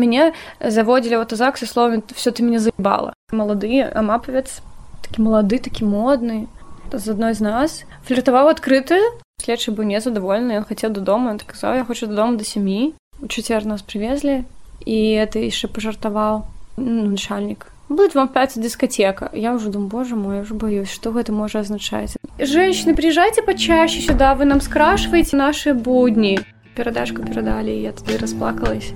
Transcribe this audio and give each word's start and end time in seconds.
мяне 0.00 0.32
заводзілі 0.60 1.20
вот 1.20 1.36
так 1.36 1.60
са 1.60 1.66
словамі 1.66 2.00
все 2.16 2.32
ты 2.32 2.42
мяне 2.42 2.58
заебала 2.58 3.12
малады 3.32 3.84
амапавец 3.84 4.64
такі 5.04 5.22
малады 5.28 5.60
такі 5.60 5.84
модны 5.84 6.48
з 6.92 7.08
адной 7.08 7.34
з 7.34 7.40
нас. 7.40 7.84
Фліртаваў 8.08 8.50
адкрыты 8.50 8.98
следчы 9.40 9.72
быў 9.72 9.86
незадаволены 9.88 10.60
ён 10.60 10.64
хацеў 10.68 10.90
дадому 10.90 11.36
так 11.38 11.54
казаў 11.54 11.80
я 11.80 11.84
хочу 11.84 12.06
дадому 12.06 12.36
да 12.36 12.44
сям'і 12.44 12.94
у 13.20 13.26
чацвер 13.28 13.66
нас 13.66 13.82
привезлі 13.82 14.44
і 14.84 14.96
это 15.16 15.40
яшчэ 15.40 15.68
пажартаваў 15.68 16.44
ну, 16.76 17.14
начальнік 17.14 17.66
будет 17.88 18.14
вам 18.14 18.28
пять 18.28 18.54
дискотека. 18.56 19.30
Я 19.32 19.54
уже 19.54 19.70
думаю 19.70 19.90
боже 19.90 20.16
мой 20.16 20.36
я 20.36 20.42
уже 20.42 20.54
боюсь 20.54 20.90
что 20.90 21.10
гэта 21.10 21.32
можа 21.32 21.60
означать 21.60 22.16
женщины 22.38 22.94
приезжайте 22.94 23.42
почаще 23.42 24.00
сюда. 24.00 24.34
Вы 24.34 24.44
нам 24.44 24.60
скрашиваете 24.60 25.36
наши 25.36 25.74
будни 25.74 26.40
перадашку 26.76 27.22
перадали 27.22 27.70
я 27.70 27.92
тады 27.92 28.18
расплакалась 28.18 28.92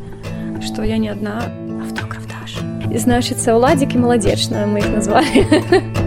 что 0.65 0.83
я 0.83 0.99
не 0.99 1.09
одна 1.09 1.43
автограф 1.83 2.27
даш 2.27 2.59
и 2.91 2.99
значится 2.99 3.55
уладзік 3.55 3.95
і 3.95 3.99
маладзечная 3.99 4.67
мы 4.67 4.79
их 4.79 4.89
назвали 4.89 5.47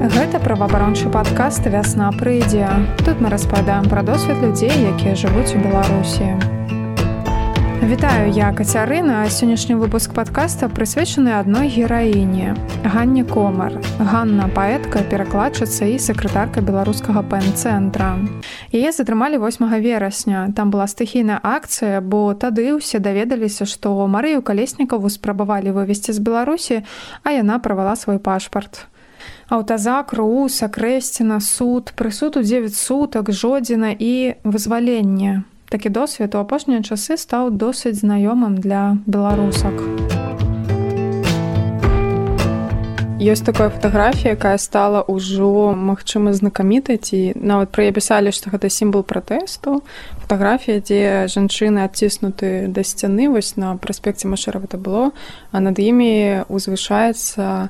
Гэта 0.00 0.40
праваабарончы 0.40 1.10
падкаст 1.12 1.66
вясна 1.66 2.10
прыйдзе. 2.10 2.66
Тут 3.04 3.20
мы 3.20 3.28
распадаем 3.28 3.84
пра 3.84 4.02
досвед 4.02 4.40
людзей, 4.40 4.72
якія 4.72 5.14
жывуць 5.14 5.52
у 5.52 5.60
Беларусі. 5.60 6.59
Вітаю 7.80 8.28
я 8.28 8.52
кацярына 8.52 9.24
сённяшні 9.24 9.72
выпуск 9.80 10.12
подкаста 10.12 10.68
прысвечаны 10.68 11.32
адной 11.32 11.72
гераіне 11.72 12.52
Ганне 12.84 13.24
комар. 13.24 13.72
Ганна 13.96 14.52
паэтка 14.52 15.00
перакладчыца 15.00 15.88
і 15.88 15.96
сакратарка 15.96 16.60
беларускага 16.60 17.24
пэн-цэнтра. 17.24 18.28
Яе 18.76 18.92
затрымалі 18.92 19.40
8 19.40 19.80
верасня. 19.80 20.52
Там 20.52 20.68
была 20.68 20.84
стыхійная 20.84 21.40
акцыя 21.40 22.04
бо 22.04 22.36
тады 22.36 22.68
ўсе 22.76 23.00
даведаліся 23.00 23.64
што 23.64 23.96
Марыю 24.04 24.44
калеснікаву 24.44 25.08
спрабавалі 25.08 25.72
вывесці 25.72 26.12
з 26.12 26.20
беларусі 26.20 26.84
а 27.24 27.32
яна 27.32 27.56
правала 27.64 27.96
свой 27.96 28.20
пашпарт. 28.20 28.92
Аўтазак 29.48 30.12
руса 30.12 30.68
крэсціна 30.68 31.40
суд 31.40 31.96
прысуд 31.96 32.36
у 32.36 32.44
9 32.44 32.76
сутак 32.76 33.32
жодзіна 33.32 33.96
і 33.96 34.36
вызваленне 34.44 35.48
такі 35.70 35.88
досвед 35.88 36.34
у 36.34 36.42
апошнія 36.42 36.82
часы 36.82 37.14
стаў 37.16 37.54
досыць 37.54 38.02
знаёмым 38.02 38.58
для 38.58 38.98
беларусак. 39.06 39.78
Ёсць 43.20 43.44
такая 43.44 43.68
фатаграфія, 43.68 44.32
якая 44.32 44.56
стала 44.56 45.04
ўжо 45.04 45.76
магчыма 45.76 46.32
знакамітай 46.32 46.96
ці 46.96 47.36
нават 47.36 47.68
пры 47.68 47.92
пісалі, 47.92 48.32
што 48.32 48.48
гэта 48.48 48.72
сімвал 48.72 49.04
пратэсту. 49.04 49.84
Фатаграфія, 50.24 50.80
дзе 50.80 51.28
жанчыны 51.28 51.84
адціснуты 51.84 52.66
да 52.72 52.80
сцяны 52.80 53.28
вось 53.28 53.60
на 53.60 53.76
праспекце 53.76 54.24
Машэра 54.24 54.64
гэта 54.64 54.80
было, 54.80 55.12
а 55.52 55.60
над 55.60 55.76
імі 55.76 56.48
узвышаецца, 56.48 57.68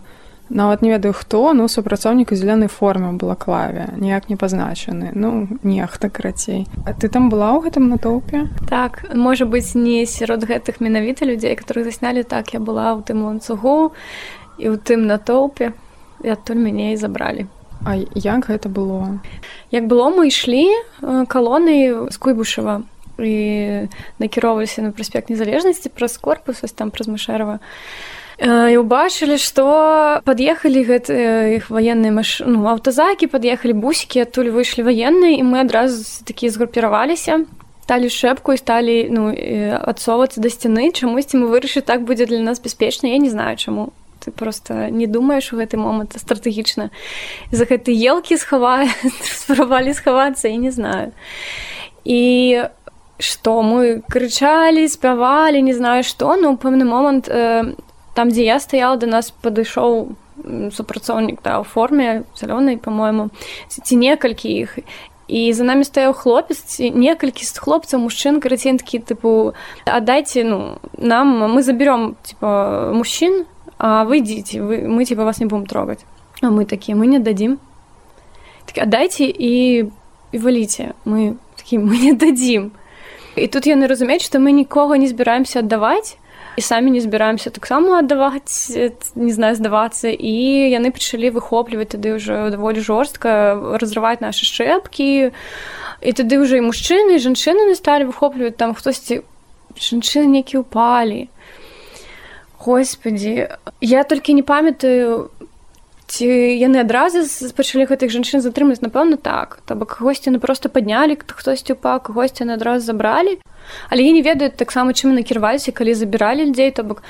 нават 0.50 0.82
не 0.82 0.90
ведаю 0.90 1.14
хто 1.14 1.54
ну 1.54 1.68
супрацоўнік 1.68 2.32
у 2.32 2.34
зялёнай 2.34 2.68
форме 2.68 3.12
была 3.14 3.34
клаве 3.34 3.88
ніяк 3.96 4.28
не 4.28 4.36
пазначаны 4.36 5.10
ну 5.14 5.48
нехта 5.62 6.10
карацей 6.10 6.66
а 6.84 6.92
ты 6.92 7.08
там 7.08 7.30
была 7.30 7.54
ў 7.54 7.70
гэтым 7.70 7.88
натоўпе 7.88 8.50
так 8.68 9.14
можа 9.14 9.46
быць 9.46 9.74
не 9.74 10.06
сярод 10.06 10.44
гэтых 10.44 10.80
менавіта 10.80 11.24
людзей 11.24 11.54
которых 11.54 11.84
заснялі 11.86 12.22
так 12.22 12.52
я 12.54 12.60
была 12.60 12.98
ў 12.98 13.06
тым 13.06 13.22
ланцугу 13.24 13.94
і 14.58 14.68
ў 14.68 14.76
тым 14.76 15.06
натоўпе 15.06 15.72
і 16.24 16.28
адтуль 16.28 16.60
мяне 16.60 16.92
і 16.92 17.00
забралі. 17.00 17.46
А 17.84 17.96
як 17.96 18.48
гэта 18.52 18.68
было? 18.68 19.20
Як 19.72 19.88
было 19.88 20.12
мы 20.12 20.28
ішлі 20.28 20.68
калоны 21.00 22.12
з 22.12 22.16
куйбушава 22.20 22.84
і 23.16 23.88
накіроўваліся 24.20 24.84
на 24.84 24.92
праспект 24.92 25.32
незалежнасці 25.32 25.88
праз 25.88 26.20
корпус 26.20 26.60
ось 26.60 26.76
там 26.76 26.90
праз 26.92 27.08
машэрава. 27.08 27.56
і 27.56 28.19
і 28.41 28.77
ўбачылі 28.80 29.36
што 29.36 29.64
пад'ехалі 30.24 30.80
гэты 30.88 31.14
іх 31.60 31.69
ваенныя 31.69 32.08
маш... 32.08 32.41
ну, 32.41 32.64
аўтазакі 32.64 33.28
пад'ехалі 33.28 33.77
бусікі 33.77 34.24
адтуль 34.24 34.48
выйшлі 34.48 34.89
ваенныя 34.89 35.36
і 35.36 35.45
мы 35.45 35.61
адразу 35.61 36.01
такі 36.24 36.48
згрупіраваліся 36.48 37.45
сталі 37.84 38.08
шэпку 38.08 38.56
і 38.56 38.62
сталі 38.62 38.96
ну, 39.12 39.28
адсоўвацца 39.77 40.40
да 40.40 40.48
сцяны 40.48 40.89
чамусьці 40.89 41.36
мы 41.36 41.52
вырашылі 41.52 41.84
так 41.84 42.08
будзе 42.08 42.24
для 42.24 42.40
нас 42.40 42.64
бяспечна 42.64 43.12
я 43.12 43.20
не 43.20 43.28
знаю 43.28 43.61
чаму 43.61 43.92
ты 44.20 44.30
просто 44.30 44.90
не 44.90 45.07
думаеш 45.07 45.52
у 45.52 45.57
гэты 45.57 45.77
момант 45.77 46.17
стратэгічна 46.17 46.90
за 47.52 47.64
гэты 47.64 47.92
елкі 47.92 48.36
схавае 48.36 48.89
спрабавалі 49.20 49.92
схавацца 49.98 50.48
і 50.48 50.57
не 50.57 50.70
знаю. 50.70 51.12
І 52.05 52.64
што 53.18 53.61
мы 53.61 54.01
крычалі 54.08 54.89
спявалі 54.89 55.61
не 55.62 55.74
знаю 55.74 56.05
што 56.05 56.36
ну 56.36 56.57
пэўны 56.57 56.84
момант 56.84 57.28
э, 57.28 57.77
там 58.14 58.30
дзе 58.30 58.44
я 58.44 58.60
стаяла 58.60 58.96
до 58.96 59.06
нас 59.06 59.30
падышоў 59.30 60.16
супрацоўнік 60.72 61.42
да, 61.44 61.60
у 61.60 61.64
форме 61.64 62.24
зялёнай 62.34 62.76
по-моему 62.76 63.30
ці 63.68 63.96
некалькі 63.96 64.48
іх 64.48 64.78
і 65.30 65.52
за 65.52 65.64
нами 65.64 65.84
стаяў 65.84 66.12
хлопец 66.12 66.58
некалькі 66.80 67.44
з 67.46 67.54
хлопцаў 67.54 68.02
мужчын 68.02 68.40
караценкі 68.40 68.98
тыпу 68.98 69.54
аддайце 69.86 70.42
ну 70.44 70.78
нам 70.98 71.54
мы 71.54 71.62
заберём 71.62 72.16
типа 72.22 72.90
мужчын 72.94 73.46
а 73.78 74.04
вы 74.04 74.18
ідзіце 74.20 74.60
вы 74.60 74.88
мы 74.88 75.04
типа 75.04 75.24
вас 75.24 75.40
не 75.40 75.46
будем 75.46 75.66
трогаць 75.66 76.04
а 76.42 76.50
мы 76.50 76.64
такія 76.64 76.96
мы 76.96 77.06
не 77.06 77.18
дадзім 77.18 77.58
так, 78.66 78.84
аддайце 78.84 79.24
і 79.24 79.86
і 80.32 80.38
валіце 80.38 80.94
мы 81.04 81.36
такі 81.56 81.78
мы 81.78 81.98
не 81.98 82.12
дадзім 82.14 82.70
і 83.36 83.46
тут 83.46 83.66
яны 83.66 83.86
разумеюць 83.86 84.27
што 84.27 84.38
мы 84.38 84.50
нікога 84.50 84.98
не 84.98 85.06
збіраемся 85.06 85.62
аддаваць 85.62 86.18
і 86.56 86.62
самі 86.62 86.90
не 86.90 87.00
збіраемся 87.00 87.50
таксама 87.50 87.98
аддаваць 87.98 88.70
не 89.14 89.33
знаю 89.33 89.55
здавацца. 89.55 90.11
І 90.11 90.70
яны 90.70 90.90
пачалі 90.90 91.30
выхопліваць 91.30 91.94
тады 91.94 92.18
ўжо 92.18 92.50
даволі 92.50 92.80
жорстка 92.80 93.55
разрываць 93.78 94.20
нашы 94.20 94.46
шчэпкі. 94.46 95.30
І 96.00 96.10
тады 96.16 96.34
ўжо 96.40 96.58
і 96.58 96.66
мужчыны 96.66 97.16
і 97.16 97.22
жанчыны 97.22 97.70
не 97.70 97.77
сталі 97.77 98.10
выхопліваць 98.10 98.56
там 98.56 98.74
хтосьці 98.74 99.22
жанчыны 99.78 100.42
які 100.42 100.66
ўпалі. 100.66 101.28
Господі 102.60 103.48
я 103.80 104.05
толькі 104.05 104.34
не 104.34 104.42
памятаю 104.42 105.30
ці 106.10 106.26
яны 106.26 106.82
адразу 106.82 107.22
пачалі 107.54 107.86
гэтых 107.86 108.10
жанчын 108.10 108.42
затрымаць? 108.42 108.82
Напэўна 108.82 109.14
так. 109.14 109.62
То 109.64 109.78
бок 109.78 109.94
кагосьці 109.94 110.34
на 110.34 110.42
просто 110.42 110.66
паднялі 110.66 111.14
хтосьці 111.14 111.78
упа 111.78 112.02
кагосьці 112.02 112.44
на 112.44 112.58
адразу 112.58 112.82
забралі. 112.82 113.38
Але 113.90 114.02
я 114.02 114.12
не 114.12 114.22
ведаю 114.22 114.50
таксама 114.50 114.90
чым 114.90 115.14
накіраваліся 115.14 115.70
калі 115.70 115.94
забіралі 115.94 116.50
людзей. 116.50 116.74
То 116.74 116.82
бок 116.82 117.02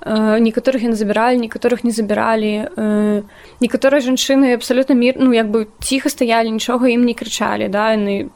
э, 0.00 0.40
некаторых 0.40 0.80
яны 0.80 0.96
забіралі 0.96 1.36
некаторых 1.36 1.84
не 1.84 1.92
забіралі. 1.92 2.72
Э, 2.76 3.22
некаторыя 3.60 4.00
жанчыны 4.00 4.56
абсалютна 4.56 4.96
мір 4.96 5.20
ну 5.20 5.36
як 5.36 5.52
бы 5.52 5.68
ціха 5.84 6.08
стаялі 6.08 6.48
нічога 6.48 6.88
ім 6.88 7.04
не 7.04 7.12
крычалі 7.12 7.68
да 7.68 7.92
яны 7.92 8.32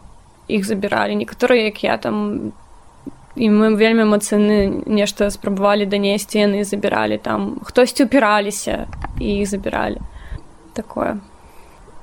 іх 0.52 0.68
забіралі. 0.68 1.16
Некаторыя 1.16 1.72
як 1.72 1.80
я 1.80 1.96
там 1.96 2.52
і 3.36 3.50
мы 3.50 3.74
вельмі 3.74 4.06
эмацыйны 4.06 4.86
нешта 4.86 5.30
спрабавалі 5.30 5.86
данесці 5.86 6.38
яны 6.38 6.64
забіралі 6.64 7.18
там. 7.18 7.60
Хтосьці 7.62 8.04
упіраліся 8.04 8.86
і 9.20 9.42
іх 9.42 9.48
забіралі 9.48 10.00
такое. 10.72 11.18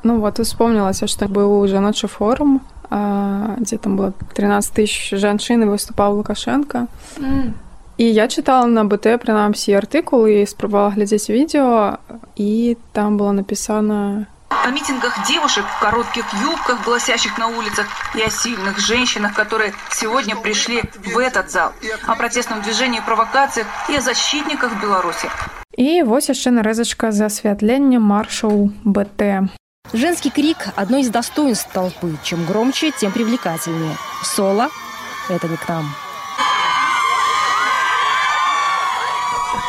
Ну 0.03 0.19
вот 0.19 0.39
успомнілася 0.39 1.07
што 1.07 1.25
быў 1.25 1.67
жаночы 1.67 2.07
форум 2.07 2.61
а, 2.89 3.55
дзе 3.59 3.77
там 3.77 3.95
было 3.95 4.13
13 4.33 4.73
тысяч 4.73 5.15
жанчын 5.15 5.69
выступаў 5.69 6.19
лукашенко. 6.19 6.87
Mm. 7.17 7.53
і 8.01 8.05
я 8.13 8.25
чытала 8.27 8.65
на 8.65 8.81
бт 8.89 9.05
прынамсі 9.21 9.77
артыкулы 9.77 10.41
і 10.41 10.49
спрабавала 10.49 10.89
глядзець 10.97 11.29
відео 11.29 12.01
і 12.35 12.77
там 12.97 13.17
было 13.21 13.29
напісана 13.29 14.25
о 14.63 14.69
митингах 14.69 15.27
девушек 15.27 15.65
в 15.65 15.79
коротких 15.79 16.25
юбках, 16.41 16.83
гласящих 16.83 17.37
на 17.37 17.47
улицах, 17.47 17.87
и 18.15 18.21
о 18.21 18.29
сильных 18.29 18.79
женщинах, 18.79 19.33
которые 19.33 19.73
сегодня 19.91 20.35
пришли 20.35 20.83
в 21.13 21.17
этот 21.17 21.49
зал, 21.49 21.73
о 22.05 22.15
протестном 22.15 22.61
движении 22.61 22.99
провокациях 22.99 23.67
и 23.89 23.95
о 23.95 24.01
защитниках 24.01 24.81
Беларуси. 24.81 25.29
И 25.75 26.03
вот 26.03 26.23
еще 26.23 26.51
нарезочка 26.51 27.11
за 27.11 27.27
освятление 27.27 27.99
маршал 27.99 28.71
БТ. 28.83 29.49
Женский 29.93 30.29
крик– 30.29 30.57
одно 30.75 30.97
из 30.97 31.09
достоинств 31.09 31.69
толпы. 31.73 32.15
Чем 32.23 32.45
громче, 32.45 32.91
тем 32.91 33.11
привлекательнее. 33.11 33.95
Соло– 34.23 34.69
это 35.29 35.47
не 35.47 35.57
к 35.57 35.67
нам. 35.67 35.85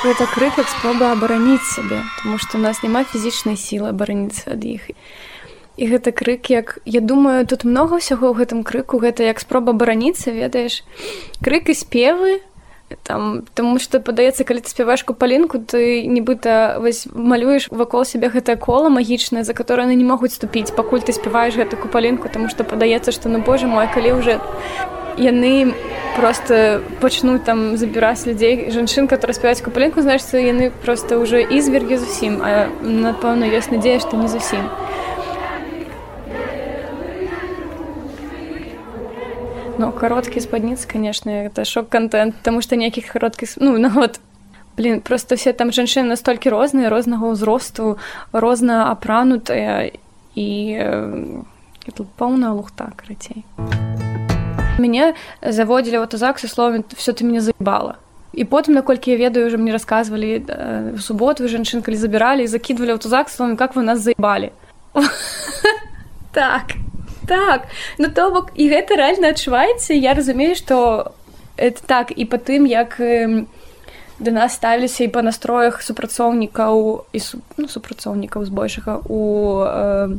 Гэта 0.02 0.26
крык 0.26 0.58
як 0.58 0.66
спроба 0.66 1.12
абараніць 1.14 1.62
сябе 1.62 2.02
тому 2.22 2.38
что 2.38 2.58
у 2.58 2.60
нас 2.60 2.82
няма 2.82 3.04
фізічнай 3.06 3.54
сілы 3.54 3.94
абараніцца 3.94 4.58
ад 4.58 4.64
іх 4.66 4.90
і 4.90 5.84
гэта 5.86 6.10
крык 6.10 6.50
як 6.50 6.82
я 6.84 6.98
думаю 6.98 7.46
тут 7.46 7.62
много 7.62 8.02
ўсяго 8.02 8.26
ў 8.26 8.42
гэтым 8.42 8.66
крыку 8.66 8.98
гэта 8.98 9.22
як 9.22 9.38
спроба 9.38 9.70
абараніцца 9.70 10.34
ведаеш 10.34 10.82
крык 11.38 11.70
і 11.70 11.78
спевы 11.78 12.42
там 13.06 13.46
тому 13.54 13.78
что 13.78 14.02
падаецца 14.02 14.42
калі 14.42 14.66
ты 14.66 14.74
спяваеш 14.74 15.06
купалінку 15.06 15.62
ты 15.62 16.02
нібыта 16.02 16.82
вось 16.82 17.06
малюеш 17.06 17.70
вакол 17.70 18.02
сябе 18.02 18.26
гэтае 18.26 18.58
кола 18.58 18.90
магічнае 18.90 19.46
за 19.46 19.54
которое 19.54 19.86
яны 19.86 19.94
не 19.94 20.08
могуць 20.08 20.34
ступіць 20.34 20.74
пакуль 20.74 21.06
ты 21.06 21.14
спяваеш 21.14 21.54
гэту 21.54 21.78
купалінку 21.78 22.26
тому 22.26 22.50
что 22.50 22.66
падаецца 22.66 23.14
что 23.14 23.30
ну 23.30 23.38
боже 23.38 23.70
мой 23.70 23.86
калі 23.86 24.18
уже 24.18 24.42
яны 25.18 25.74
просто 26.16 26.82
пачнуць 27.00 27.42
там 27.44 27.76
забіраць 27.76 28.26
людзей 28.26 28.70
жанчын 28.70 29.08
которые 29.08 29.34
спяваць 29.34 29.62
купаленку 29.62 30.02
значится 30.02 30.38
яны 30.38 30.70
просто 30.84 31.18
уже 31.18 31.42
ізверггі 31.42 31.96
зусім 31.96 32.40
а 32.42 32.68
напэўна 32.82 33.48
ёсць 33.48 33.72
надзея 33.72 34.00
што 34.00 34.16
не 34.16 34.28
зусім 34.28 34.68
но 39.78 39.92
кароткі 39.92 40.40
спадніцы 40.40 40.86
конечно 40.86 41.30
это 41.30 41.64
шок-контент 41.64 42.36
потому 42.36 42.62
что 42.62 42.76
ніякіх 42.76 43.12
кароткіх 43.12 43.56
ну 43.56 43.78
на 43.84 43.88
вот 43.88 44.20
блин 44.76 45.00
просто 45.00 45.36
все 45.36 45.52
там 45.52 45.70
жанчыны 45.70 46.08
настолькі 46.08 46.50
розныя 46.50 46.88
рознага 46.88 47.32
ўзросту 47.32 47.98
розна 48.32 48.90
апранутая 48.90 49.92
і 50.34 50.48
тут 51.96 52.08
поўная 52.16 52.52
лухта 52.52 52.92
карацей 52.96 53.44
мяне 54.78 55.14
заводзілі 55.42 55.98
вот 55.98 56.14
зак 56.14 56.38
са 56.38 56.48
словамі 56.48 56.84
все 56.96 57.12
ты 57.12 57.24
меня 57.24 57.40
заебала. 57.40 57.96
І 58.32 58.44
потым 58.44 58.72
наколькі 58.72 59.10
я 59.10 59.16
ведаю 59.16 59.46
уже 59.46 59.58
мне 59.58 59.72
рассказывалі 59.72 60.40
в 60.96 61.00
суботу 61.00 61.48
жанчын 61.48 61.82
калі 61.82 61.96
забіралі 61.96 62.46
закидывалі 62.48 62.96
аўтозак 62.96 63.28
словамі 63.28 63.56
как 63.56 63.76
вы 63.76 63.82
нас 63.82 64.00
заебалі 64.00 64.52
так 66.32 66.76
так. 67.26 67.68
Ну 67.98 68.08
то 68.08 68.30
бок 68.30 68.50
і 68.54 68.68
гэта 68.68 68.96
рэальна 68.96 69.36
адчуваецца 69.36 69.92
я 69.92 70.14
разумею 70.14 70.54
что 70.56 71.12
это 71.56 71.80
так. 71.86 72.12
І 72.16 72.24
по 72.24 72.36
тым 72.36 72.66
як 72.66 72.96
да 74.22 74.30
нас 74.30 74.54
ставіліся 74.54 75.04
і 75.04 75.08
па 75.08 75.22
настроях 75.22 75.82
супрацоўнікаў 75.82 77.04
і 77.12 77.20
су, 77.20 77.42
ну, 77.56 77.68
супрацоўнікаў 77.68 78.44
збольшага 78.46 79.02
у 79.10 79.20
э, 79.66 80.16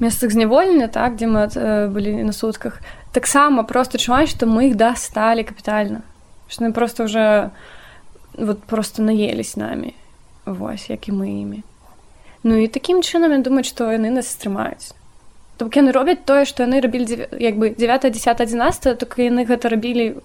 месцах 0.00 0.30
зняволення 0.30 0.88
так 0.88 1.16
дзе 1.16 1.26
мы 1.26 1.46
э, 1.46 1.88
былі 1.88 2.24
на 2.24 2.32
сутках 2.32 2.80
таксама 3.12 3.62
просто 3.62 3.98
чуваць 3.98 4.30
што 4.30 4.46
мы 4.46 4.68
іх 4.68 4.76
дасталі 4.76 5.44
капітальна 5.44 6.02
что 6.48 6.64
мы 6.64 6.72
просто 6.72 7.04
уже 7.04 7.50
вот 8.38 8.62
просто 8.62 9.02
наелись 9.02 9.56
нами 9.56 9.94
вось 10.46 10.90
як 10.90 11.08
і 11.08 11.12
мы 11.12 11.26
імі 11.42 11.62
ну 12.42 12.56
і 12.56 12.68
такім 12.68 13.02
чынам 13.02 13.32
я 13.32 13.38
думаю 13.38 13.64
што 13.64 13.92
яны 13.92 14.10
нас 14.10 14.28
стрымаюць 14.28 14.94
то 15.56 15.70
яны 15.70 15.92
робяць 15.92 16.24
тое 16.24 16.44
што 16.44 16.66
яны 16.66 16.80
рабілі 16.80 17.28
як 17.38 17.54
бы 17.56 17.70
9 17.70 18.10
10 18.10 18.40
11 18.40 18.98
только 18.98 19.22
яны 19.22 19.46
гэта 19.46 19.68
рабілі 19.68 20.16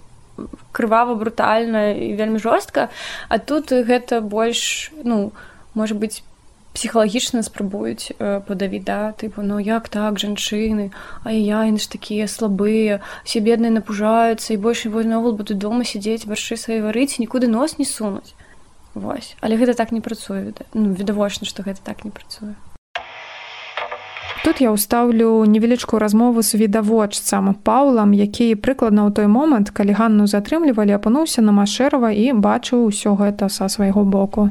крывава 0.72 1.16
брутальна 1.16 1.92
і 1.92 2.16
вельмі 2.16 2.40
жорстка 2.40 2.90
а 3.30 3.38
тут 3.38 3.72
гэта 3.72 4.22
больш 4.22 4.92
ну 5.04 5.32
может 5.74 5.98
быть 5.98 6.24
псіхалагічна 6.74 7.42
спрабуюць 7.44 8.14
э, 8.14 8.42
падавіць 8.46 8.86
да 8.86 9.12
тыпу 9.18 9.42
ну 9.42 9.60
як 9.60 9.90
так 9.90 10.20
жанчыны 10.22 10.92
а 11.24 11.34
я 11.34 11.66
яны 11.66 11.82
ж 11.82 11.90
такія 11.90 12.30
слабыя 12.30 13.02
все 13.26 13.42
бедныя 13.42 13.74
напужаюцца 13.74 14.54
і 14.54 14.62
больш 14.62 14.86
вольновал 14.86 15.34
буду 15.34 15.58
дома 15.58 15.84
сядзець 15.84 16.30
баршы 16.30 16.58
свае 16.58 16.82
варыць 16.86 17.18
нікуды 17.20 17.50
нос 17.50 17.78
не 17.82 17.86
сунуць 17.86 18.38
Вось 18.94 19.36
але 19.42 19.58
гэта 19.58 19.74
так 19.74 19.92
не 19.92 20.02
працуе 20.02 20.54
ну, 20.74 20.94
відавочна 20.94 21.48
што 21.50 21.64
гэта 21.64 21.82
так 21.84 22.06
не 22.06 22.12
працуе 22.12 22.54
Тут 24.40 24.62
я 24.64 24.72
ўстаўлю 24.72 25.44
невялічкую 25.46 26.00
размову 26.00 26.42
з 26.42 26.56
відавочцам 26.56 27.54
паулам 27.66 28.14
які 28.14 28.56
прыкладна 28.56 29.10
ў 29.10 29.12
той 29.12 29.28
момант 29.28 29.74
калі 29.74 29.98
ганну 29.98 30.30
затрымлівалі 30.30 30.96
апынуўся 30.96 31.42
на 31.42 31.52
машэрава 31.52 32.14
і 32.14 32.38
бачыў 32.40 32.88
усё 32.88 33.18
гэта 33.20 33.50
са 33.50 33.68
свайго 33.68 34.06
боку 34.06 34.50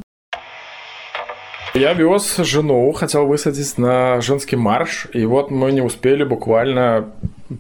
Я 1.75 1.93
вез 1.93 2.37
жену, 2.39 2.91
хотел 2.93 3.27
высадить 3.27 3.79
на 3.79 4.21
женский 4.21 4.57
марш, 4.57 5.07
и 5.13 5.25
вот 5.27 5.51
мы 5.51 5.71
не 5.73 5.83
успели 5.83 6.25
буквально 6.25 7.11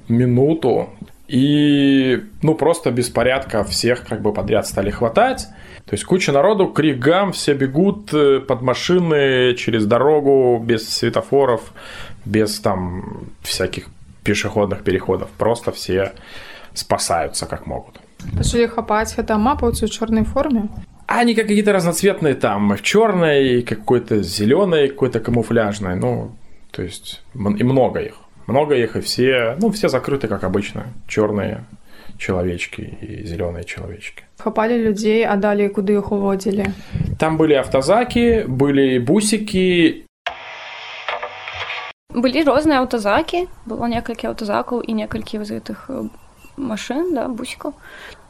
минуту, 0.08 0.90
и 1.28 2.24
ну 2.42 2.54
просто 2.54 2.90
беспорядка 2.90 3.62
всех 3.64 4.04
как 4.04 4.22
бы 4.22 4.32
подряд 4.32 4.66
стали 4.66 4.90
хватать. 4.90 5.46
То 5.84 5.94
есть 5.94 6.04
куча 6.04 6.32
народу, 6.32 6.66
крик 6.66 6.98
гам, 6.98 7.32
все 7.32 7.54
бегут 7.54 8.12
э, 8.12 8.40
под 8.40 8.62
машины 8.62 9.54
через 9.54 9.86
дорогу, 9.86 10.62
без 10.62 10.88
светофоров, 10.88 11.72
без 12.24 12.60
там 12.60 13.28
всяких 13.42 13.86
пешеходных 14.22 14.82
переходов. 14.82 15.30
Просто 15.38 15.72
все 15.72 16.12
спасаются 16.74 17.46
как 17.46 17.66
могут. 17.66 18.00
Пошли 18.36 18.66
хапать, 18.66 19.14
это 19.16 19.38
мапауцы 19.38 19.86
в 19.86 19.90
черной 19.90 20.24
форме? 20.24 20.68
Они 21.10 21.34
как 21.34 21.46
какие-то 21.46 21.72
разноцветные 21.72 22.34
там, 22.34 22.76
в 22.76 22.82
черной, 22.82 23.62
какой-то 23.62 24.22
зеленой, 24.22 24.88
какой-то 24.88 25.20
камуфляжной. 25.20 25.96
Ну, 25.96 26.32
то 26.70 26.82
есть, 26.82 27.22
и 27.34 27.64
много 27.64 28.00
их. 28.00 28.14
Много 28.46 28.74
их, 28.74 28.94
и 28.94 29.00
все, 29.00 29.56
ну, 29.58 29.70
все 29.70 29.88
закрыты, 29.88 30.28
как 30.28 30.44
обычно. 30.44 30.88
Черные 31.06 31.64
человечки 32.18 32.98
и 33.00 33.24
зеленые 33.24 33.64
человечки. 33.64 34.24
Хапали 34.38 34.76
людей, 34.76 35.26
а 35.26 35.36
далее 35.36 35.70
куда 35.70 35.94
их 35.94 36.12
уводили? 36.12 36.74
Там 37.18 37.38
были 37.38 37.54
автозаки, 37.54 38.44
были 38.46 38.98
бусики. 38.98 40.04
Были 42.10 42.44
разные 42.44 42.80
автозаки. 42.80 43.48
Было 43.64 43.86
несколько 43.86 44.28
автозаков 44.28 44.84
и 44.86 44.92
несколько 44.92 45.38
из 45.38 45.50
этих 45.50 45.90
машин, 46.58 47.14
да, 47.14 47.28
бусиков. 47.28 47.74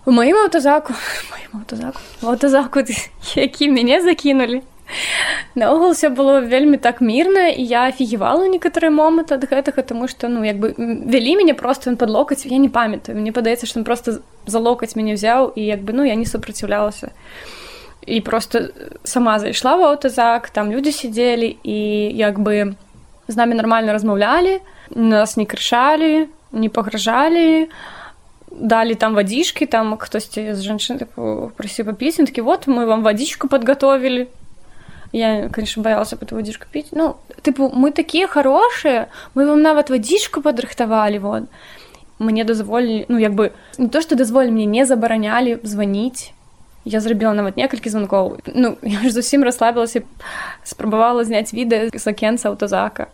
У 0.08 0.12
маім 0.16 0.38
аўтазаку 0.40 0.94
маім 1.32 1.60
аўтазаку 1.60 2.00
аўтазаку 2.24 2.80
які 3.36 3.68
мяне 3.68 4.00
закінулі 4.00 4.62
наогул 5.54 5.92
все 5.92 6.08
было 6.08 6.40
вельмі 6.40 6.80
так 6.80 7.02
мірна 7.04 7.48
і 7.52 7.60
я 7.60 7.82
афігівала 7.92 8.48
некаторы 8.48 8.88
момант 8.88 9.32
ад 9.36 9.44
гэтага 9.44 9.84
тому 9.84 10.08
что 10.08 10.32
ну 10.32 10.40
як 10.48 10.56
бы 10.56 10.72
вялі 10.78 11.36
мяне 11.36 11.52
просто 11.52 11.90
ён 11.92 12.00
под 12.00 12.08
локаць 12.08 12.46
я 12.48 12.56
не 12.56 12.72
памятаю. 12.72 13.20
Мне 13.20 13.36
падаецца 13.36 13.68
што 13.68 13.84
просто 13.84 14.24
за 14.46 14.58
локаць 14.58 14.96
мяне 14.96 15.12
взяў 15.12 15.52
і 15.52 15.60
як 15.60 15.84
бы 15.84 15.92
ну 15.92 16.08
я 16.08 16.16
не 16.16 16.24
супраціўлялася 16.24 17.12
і 18.08 18.20
просто 18.24 18.72
сама 19.04 19.38
зайшла 19.38 19.76
в 19.76 19.84
аўтазак 19.92 20.48
там 20.48 20.72
людзі 20.72 20.92
сидзелі 20.92 21.52
і 21.62 21.76
як 22.16 22.40
бы 22.40 22.72
з 23.28 23.36
намі 23.36 23.60
нормально 23.60 23.92
размаўлялі 23.92 24.64
нас 24.88 25.36
не 25.36 25.44
крышалі 25.44 26.32
не 26.52 26.72
пагражалі 26.72 27.68
а 27.68 27.97
дали 28.50 28.94
там 28.94 29.14
водички, 29.14 29.66
там 29.66 29.96
кто-то 29.96 30.40
из 30.40 30.60
женщин 30.60 31.00
просил 31.56 31.86
попить, 31.86 32.16
таки 32.16 32.40
вот 32.40 32.66
мы 32.66 32.86
вам 32.86 33.02
водичку 33.02 33.48
подготовили. 33.48 34.28
Я, 35.12 35.48
конечно, 35.48 35.82
боялась 35.82 36.12
эту 36.12 36.34
водичку 36.34 36.66
пить. 36.70 36.88
Ну, 36.92 37.16
типа, 37.42 37.70
мы 37.70 37.92
такие 37.92 38.26
хорошие, 38.26 39.08
мы 39.34 39.46
вам 39.46 39.62
нават 39.62 39.90
водичку 39.90 40.42
подрыхтовали, 40.42 41.18
вот. 41.18 41.44
Мне 42.18 42.44
дозволили, 42.44 43.06
ну, 43.08 43.16
як 43.16 43.32
бы, 43.32 43.52
не 43.78 43.88
то, 43.88 44.02
что 44.02 44.16
дозволили, 44.16 44.50
мне 44.50 44.66
не 44.66 44.84
забараняли 44.84 45.60
звонить. 45.62 46.34
Я 46.84 47.00
зрабіла 47.00 47.34
нават 47.34 47.56
некалькі 47.56 47.90
звонкоў. 47.90 48.38
Ну, 48.54 48.76
я 48.82 48.98
ж 48.98 49.10
зусім 49.10 49.44
расслабілася, 49.44 50.02
спрабавала 50.64 51.24
зняць 51.24 51.52
відэа 51.52 51.90
з 51.92 52.06
акенца 52.06 52.48
аўтазака. 52.48 53.06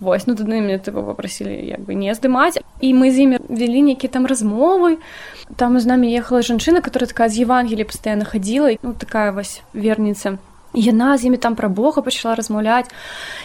Вось 0.00 0.26
ну 0.26 0.36
тады 0.38 0.60
мне 0.62 0.78
тыпу 0.78 1.02
попросілі 1.02 1.50
як 1.50 1.82
бы 1.82 1.94
не 1.98 2.14
здымаць. 2.14 2.62
І 2.78 2.94
мы 2.94 3.10
з 3.10 3.26
імі 3.26 3.42
вялі 3.50 3.82
нейкія 3.82 4.06
там 4.06 4.30
размовы. 4.30 5.02
Там 5.56 5.74
з 5.80 5.86
намі 5.90 6.06
ехала 6.14 6.38
жанчына 6.38 6.80
которая 6.80 7.10
такая 7.10 7.28
з 7.28 7.42
евангелі 7.42 7.82
пастаянна 7.82 8.24
хадзіла 8.24 8.78
ну 8.82 8.94
такая 8.94 9.34
вось 9.34 9.62
верніца. 9.74 10.38
Яна 10.74 11.18
з 11.18 11.26
імі 11.26 11.42
там 11.42 11.58
пра 11.58 11.66
бога 11.68 12.02
пачала 12.02 12.38
размаўляць. 12.38 12.86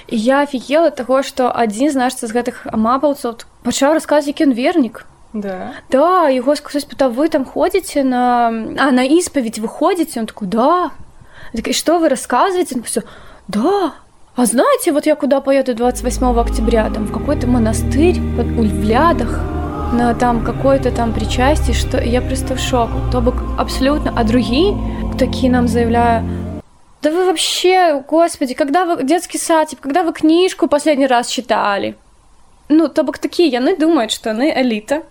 І 0.06 0.18
я 0.22 0.44
офігела 0.46 0.94
таго 0.94 1.24
што 1.26 1.50
адзін 1.50 1.90
значыцца 1.90 2.30
з 2.30 2.36
гэтых 2.38 2.70
амапаўцаў 2.70 3.42
пачаў 3.66 3.98
расказаць 3.98 4.30
які 4.30 4.46
ён 4.46 4.54
вернік. 4.54 5.10
Да. 5.34 5.74
Да 5.90 6.30
его 6.30 6.54
сказаць 6.54 6.86
пыта 6.86 7.10
вы 7.10 7.34
там 7.34 7.50
ходзіце 7.50 8.06
на 8.06 8.54
а 8.78 8.94
на 8.94 9.02
іспаведь 9.02 9.58
выходзіце? 9.58 10.22
Он 10.22 10.30
такой 10.30 10.48
да 10.48 10.94
так, 11.54 11.74
что 11.74 11.98
вы 11.98 12.10
рассказываете 12.10 12.82
все 12.86 13.02
да 13.48 13.98
А 14.36 14.46
знаете, 14.48 14.92
вот 14.92 15.06
я 15.06 15.16
куда 15.16 15.42
поеду 15.42 15.76
28 15.76 16.40
октября, 16.40 16.90
там 16.90 17.06
в 17.06 17.14
какой-то 17.14 17.46
монастырь 17.46 18.20
под 18.36 18.48
Ульвлядах, 18.58 19.40
на 19.94 20.16
там 20.16 20.44
какое-то 20.44 20.92
там 20.92 21.14
причастие, 21.14 21.76
что 21.76 22.02
я 22.02 22.20
просто 22.20 22.56
в 22.56 22.60
шок. 22.60 22.90
То 23.12 23.22
бы 23.22 23.32
абсолютно, 23.60 24.12
а 24.16 24.24
другие 24.24 24.76
такие 25.20 25.52
нам 25.52 25.68
заявляют, 25.68 26.26
да 27.04 27.12
вы 27.12 27.26
вообще, 27.26 28.02
господи, 28.08 28.54
когда 28.54 28.86
вы 28.86 29.04
детский 29.04 29.38
сад, 29.38 29.68
типа, 29.68 29.84
когда 29.84 30.04
вы 30.04 30.14
книжку 30.14 30.68
последний 30.68 31.06
раз 31.06 31.28
читали? 31.28 31.96
Ну, 32.70 32.88
то 32.88 33.04
бок 33.04 33.18
такие, 33.18 33.50
яны 33.50 33.78
думают, 33.78 34.12
что 34.12 34.32
они 34.32 34.50
элита, 34.50 35.04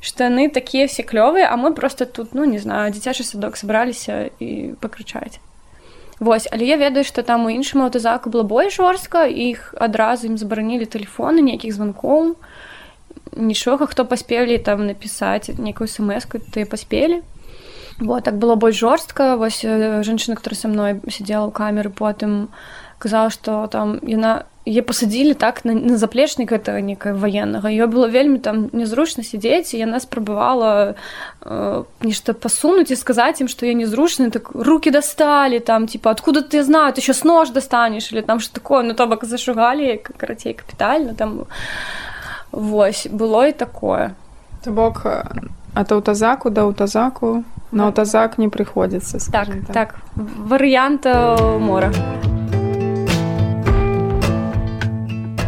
что 0.00 0.24
они 0.24 0.48
такие 0.48 0.86
все 0.86 1.02
клевые, 1.02 1.44
а 1.44 1.58
мы 1.58 1.74
просто 1.74 2.06
тут, 2.06 2.32
ну, 2.32 2.44
не 2.44 2.58
знаю, 2.58 2.90
дзіцячы 2.90 3.22
садок 3.22 3.58
собрались 3.58 4.08
и 4.40 4.74
покричать. 4.80 5.40
Вось 6.18 6.48
але 6.50 6.64
я 6.64 6.76
ведаю 6.80 7.04
што 7.04 7.22
там 7.22 7.44
у 7.44 7.52
іншым 7.52 7.84
аўтазаку 7.84 8.30
было 8.32 8.42
больш 8.42 8.80
жорстка 8.80 9.26
іх 9.28 9.74
адразу 9.76 10.26
ім 10.32 10.40
забаранілі 10.40 10.88
тэлефоны 10.88 11.44
нейкіх 11.44 11.76
званкоў. 11.76 12.36
Нічога 13.36 13.86
хто 13.86 14.08
паспелі 14.08 14.56
там 14.56 14.86
напісаць 14.86 15.52
нейкую 15.60 15.88
смску 15.88 16.40
ты 16.40 16.64
паспелі. 16.64 17.20
Вот 18.00 18.24
так 18.24 18.36
было 18.40 18.56
больш 18.56 18.80
жорстка. 18.80 19.36
Вось 19.36 19.60
жанчына 19.60 20.36
которая 20.36 20.56
са 20.56 20.68
мной 20.68 21.00
сидзела 21.08 21.48
ў 21.48 21.52
камеры 21.52 21.92
потым 21.92 22.48
казала 22.98 23.30
што 23.30 23.66
там 23.66 23.98
яна 24.02 24.44
яе 24.66 24.82
пасадзілі 24.82 25.34
так 25.38 25.62
на, 25.64 25.74
на 25.78 25.96
заплечнік 25.96 26.50
гэтага 26.50 26.82
некая 26.82 27.14
ваеннага 27.14 27.70
ее 27.70 27.86
было 27.86 28.10
вельмі 28.10 28.42
там 28.42 28.66
незручна 28.74 29.22
сядзець 29.22 29.74
і 29.74 29.78
яна 29.78 30.02
спрабавала 30.02 30.98
э, 31.42 31.82
нешта 32.02 32.34
пасунуць 32.34 32.90
і 32.90 32.98
сказаць 32.98 33.38
ім 33.40 33.48
што 33.48 33.66
я 33.66 33.78
незручны 33.78 34.30
так 34.34 34.50
руки 34.50 34.90
дасталі 34.90 35.62
там 35.62 35.86
типа 35.86 36.10
откуда 36.10 36.42
ты 36.42 36.66
знаю 36.66 36.92
ты 36.92 37.00
еще 37.00 37.14
с 37.14 37.22
нож 37.22 37.50
достанешь 37.50 38.10
или 38.12 38.22
там 38.22 38.40
что 38.40 38.54
такое. 38.54 38.82
Ну 38.82 38.94
то 38.94 39.06
бок 39.06 39.24
зашугалі 39.24 40.02
карацей 40.18 40.54
капітальна 40.54 41.14
там 41.14 41.46
Вось 42.52 43.06
было 43.10 43.48
і 43.48 43.52
такое. 43.52 44.14
То 44.64 44.70
бок 44.72 45.06
ад 45.74 45.92
аўтазаку 45.92 46.50
да 46.50 46.62
аўтазаку 46.62 47.44
на 47.70 47.86
аўтазак 47.86 48.38
не 48.38 48.48
прыходзіцца 48.48 49.20
так, 49.30 49.48
так. 49.66 49.72
так 49.72 49.94
варыянта 50.16 51.36
мора 51.60 51.92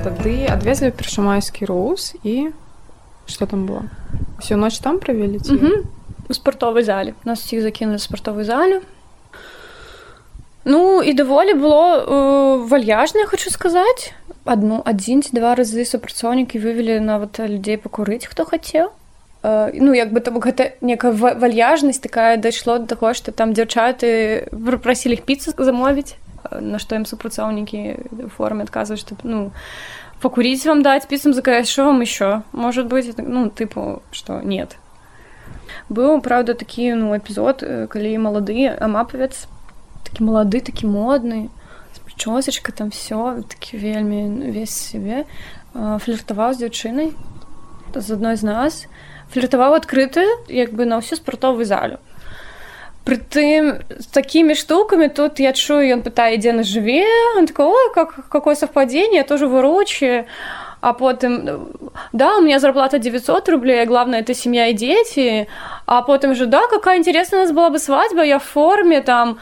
тады 0.09 0.49
адвезлі 0.49 0.91
першамайскі 0.91 1.69
роуз 1.69 2.17
і 2.25 2.51
что 3.29 3.47
там 3.47 3.67
было? 3.67 3.85
Всю 4.41 4.57
ноч 4.57 4.79
там 4.79 4.99
правялі 4.99 5.41
у 6.29 6.33
спартовай 6.33 6.83
зале 6.83 7.13
нас 7.25 7.45
усіх 7.45 7.63
закінули 7.63 7.99
спартовай 7.99 8.45
залю. 8.45 8.81
Ну 10.65 11.03
і 11.03 11.13
даволі 11.13 11.55
было 11.55 12.05
э, 12.05 12.69
вальяжна 12.69 13.27
хочу 13.27 13.51
сказаць 13.51 14.13
адну 14.45 14.81
адзін 14.85 15.23
ці 15.23 15.37
два 15.37 15.55
разы 15.55 15.85
супрацоўнікі 15.85 16.61
вывелі 16.61 17.01
нават 17.01 17.41
людзей 17.41 17.77
пакурыць 17.77 18.25
хто 18.25 18.45
хацеў 18.45 18.89
э, 19.43 19.73
ну 19.77 19.93
як 19.93 20.13
бы 20.13 20.21
там 20.21 20.41
гэта 20.41 20.73
некая 20.81 21.13
вальяжнасць 21.13 22.01
такая 22.01 22.37
дайшло 22.37 22.79
до 22.79 22.97
таго 22.97 23.13
што 23.13 23.33
там 23.33 23.53
дзяўчаты 23.53 24.49
прасілі 24.81 25.21
іх 25.21 25.25
піцу 25.29 25.53
замовіць 25.53 26.17
на 26.61 26.79
што 26.79 26.97
ім 26.97 27.05
супрацоўнікі 27.05 28.29
форме 28.37 28.65
адказваюць 28.65 29.01
што 29.01 29.17
ну 29.23 29.51
покурить 30.21 30.67
вам 30.67 30.83
дать 30.83 31.05
списом 31.05 31.35
заказать, 31.35 31.69
что 31.69 31.85
вам 31.85 32.01
еще? 32.01 32.43
Может 32.53 32.87
быть, 32.87 33.15
ну, 33.19 33.51
типу, 33.51 34.03
что 34.11 34.41
нет. 34.41 34.77
Быў, 35.89 36.21
правда, 36.21 36.55
такі 36.55 36.93
ну, 36.95 37.17
эпізод, 37.17 37.89
калі 37.89 38.19
малады 38.19 38.69
амапавец 38.69 39.49
такі 40.05 40.25
малады, 40.25 40.61
такі 40.61 40.87
модны, 40.87 41.49
з 41.95 41.99
прычосачка 42.05 42.73
там 42.73 42.91
все 42.91 43.43
такі 43.49 43.77
вельмі 43.77 44.53
весь 44.53 44.73
сябе 44.73 45.25
фліртаваў 45.73 46.55
з 46.55 46.65
дзяўчынай 46.65 47.13
з 47.95 48.11
адной 48.13 48.37
з 48.37 48.45
нас, 48.45 48.87
фліртаваў 49.33 49.81
адкрыты 49.81 50.25
як 50.49 50.73
бы 50.77 50.85
на 50.85 51.01
ўсю 51.01 51.17
спартовую 51.17 51.65
залю. 51.65 51.97
Притым 53.09 53.79
с 53.99 54.05
такими 54.05 54.53
штуками 54.53 55.07
тут 55.07 55.39
я 55.39 55.55
чую, 55.55 55.95
он 55.95 56.03
пытает, 56.03 56.41
где 56.41 56.51
она 56.51 56.63
живе, 56.63 57.07
он 57.39 57.47
такой, 57.47 57.65
ой, 57.65 57.95
как, 57.95 58.29
какое 58.29 58.55
совпадение, 58.55 59.21
я 59.21 59.25
тоже 59.25 59.47
выручи. 59.47 60.27
А 60.83 60.93
потом, 60.93 61.71
да, 62.13 62.37
у 62.37 62.43
меня 62.43 62.59
зарплата 62.59 62.99
900 62.99 63.49
рублей, 63.49 63.87
главное, 63.87 64.21
это 64.21 64.35
семья 64.35 64.67
и 64.67 64.75
дети. 64.75 65.49
А 65.87 66.03
потом 66.03 66.35
же, 66.35 66.45
да, 66.45 66.61
какая 66.69 66.99
интересная 66.99 67.41
у 67.41 67.43
нас 67.45 67.53
была 67.53 67.71
бы 67.71 67.79
свадьба, 67.79 68.23
я 68.25 68.39
в 68.39 68.45
форме 68.45 69.01
там. 69.01 69.39